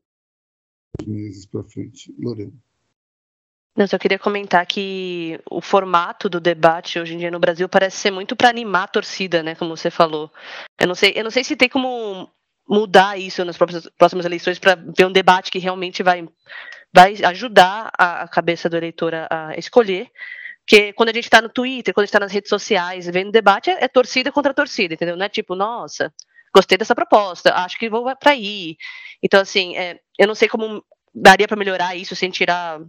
[1.07, 2.15] meses para frente.
[2.19, 2.53] Lorena.
[3.77, 7.97] Eu só queria comentar que o formato do debate hoje em dia no Brasil parece
[7.97, 9.55] ser muito para animar a torcida, né?
[9.55, 10.31] Como você falou.
[10.79, 12.29] Eu não sei, eu não sei se tem como
[12.69, 16.29] mudar isso nas próximas, próximas eleições para ver um debate que realmente vai,
[16.93, 20.11] vai ajudar a, cabeça do eleitor a, escolher.
[20.65, 23.33] Porque quando a gente está no Twitter, quando a gente está nas redes sociais, vendo
[23.33, 25.17] debate, é, é, torcida contra torcida, entendeu?
[25.17, 26.13] Não é tipo, nossa,
[26.55, 28.77] gostei dessa proposta, acho que vou para aí.
[29.23, 30.85] Então, assim, é, eu não sei como
[31.15, 32.81] daria para melhorar isso sem tirar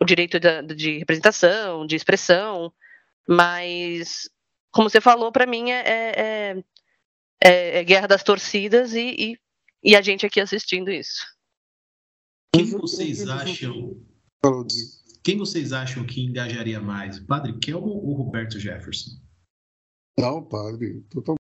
[0.00, 2.72] o direito de, de representação, de expressão,
[3.28, 4.30] mas,
[4.72, 6.64] como você falou, para mim é, é,
[7.42, 9.38] é, é, guerra das torcidas e, e,
[9.82, 11.26] e, a gente aqui assistindo isso.
[12.54, 14.00] Quem vocês acham?
[15.22, 17.18] Quem vocês acham que engajaria mais?
[17.18, 19.10] O Padre Kelmo ou Roberto Jefferson?
[20.18, 21.38] Não, padre, totalmente.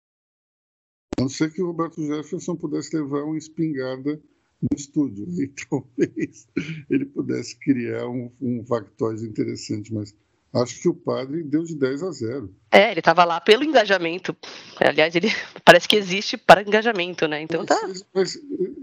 [1.19, 4.21] A não ser que o Roberto Jefferson pudesse levar uma espingarda
[4.61, 5.27] no estúdio.
[5.39, 6.49] E talvez
[6.91, 10.15] ele pudesse criar um, um factóide interessante, mas
[10.55, 12.55] acho que o padre deu de 10 a 0.
[12.71, 14.37] É, ele estava lá pelo engajamento.
[14.81, 15.29] Aliás, ele
[15.65, 17.43] parece que existe para engajamento, né?
[17.43, 17.79] Então tá.
[17.87, 18.39] Mas, mas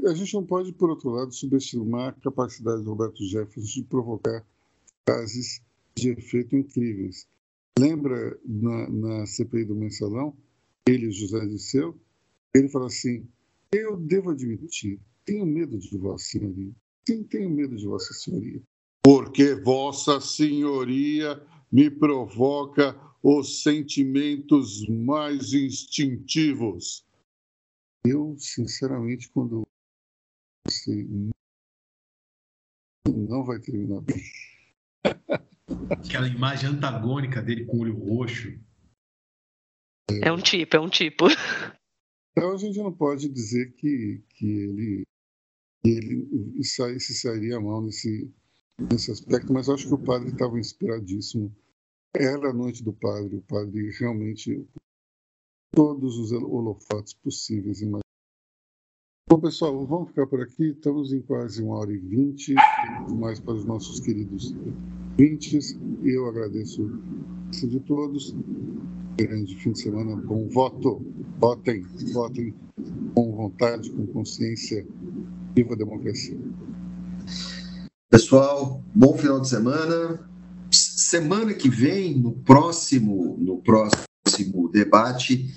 [0.05, 4.43] a gente não pode, por outro lado, subestimar a capacidade do Roberto Jefferson de provocar
[5.07, 5.61] frases
[5.95, 7.27] de efeito incríveis.
[7.79, 10.35] Lembra na, na CPI do Mensalão,
[10.87, 11.97] ele e José Disseu,
[12.53, 13.25] ele fala assim:
[13.71, 16.71] eu devo admitir tenho medo de Vossa Senhoria.
[17.07, 18.61] Sim, tenho medo de Vossa Senhoria.
[19.03, 21.41] Porque Vossa Senhoria
[21.71, 27.05] me provoca os sentimentos mais instintivos.
[28.05, 29.63] Eu, sinceramente, quando
[33.07, 34.21] não vai terminar bem.
[35.89, 38.59] Aquela imagem antagônica dele com o olho roxo.
[40.21, 41.25] É um tipo, é um tipo.
[42.33, 45.03] Então a gente não pode dizer que, que ele
[45.83, 48.33] ele sai, se sairia mal nesse,
[48.89, 51.53] nesse aspecto, mas acho que o padre estava inspiradíssimo.
[52.13, 54.65] Era a noite do padre, o padre realmente
[55.73, 57.81] todos os holofotes possíveis.
[59.29, 60.71] Bom, pessoal, vamos ficar por aqui.
[60.71, 62.53] Estamos em quase uma hora e vinte,
[63.17, 64.53] mais para os nossos queridos
[65.11, 65.77] ouvintes.
[66.03, 66.89] Eu agradeço
[67.51, 68.35] de todos.
[69.15, 71.01] Grande fim de semana, bom voto.
[71.39, 72.53] Votem, votem
[73.13, 74.85] com vontade, com consciência
[75.53, 76.37] Viva a democracia.
[78.11, 80.19] Pessoal, bom final de semana.
[80.69, 85.47] Semana que vem, no próximo, no próximo debate,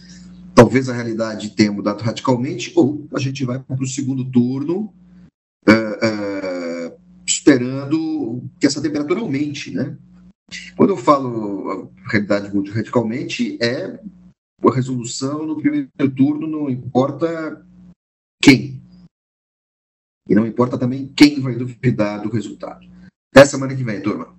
[0.55, 4.95] talvez a realidade tenha mudado radicalmente, ou a gente vai para o segundo turno,
[5.69, 6.97] uh, uh,
[7.27, 9.99] esperando que essa temperatura aumente, né?
[10.77, 13.99] Quando eu falo a realidade muda radicalmente, é
[14.63, 17.67] a resolução no primeiro turno, não importa
[18.41, 18.81] quem,
[20.29, 22.87] e não importa também quem vai duvidar do resultado.
[23.31, 24.35] Até semana que vem, turma.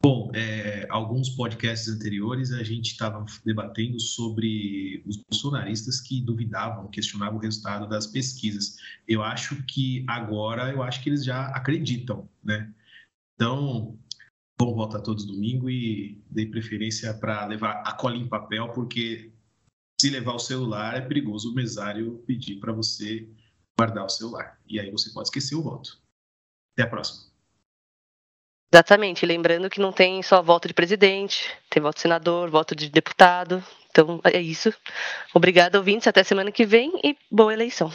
[0.00, 7.38] Bom, é, alguns podcasts anteriores a gente estava debatendo sobre os bolsonaristas que duvidavam, questionavam
[7.38, 8.76] o resultado das pesquisas.
[9.08, 12.72] Eu acho que agora, eu acho que eles já acreditam, né?
[13.34, 13.98] Então,
[14.56, 19.32] bom volta a todos domingo e dei preferência para levar a cola em papel, porque
[20.00, 23.28] se levar o celular é perigoso o mesário pedir para você
[23.78, 24.58] guardar o celular.
[24.66, 26.00] E aí você pode esquecer o voto.
[26.72, 27.28] Até a próxima.
[28.72, 29.24] Exatamente.
[29.24, 33.64] Lembrando que não tem só voto de presidente, tem voto de senador, voto de deputado.
[33.90, 34.74] Então é isso.
[35.32, 36.08] Obrigado, ouvintes.
[36.08, 37.90] Até semana que vem e boa eleição.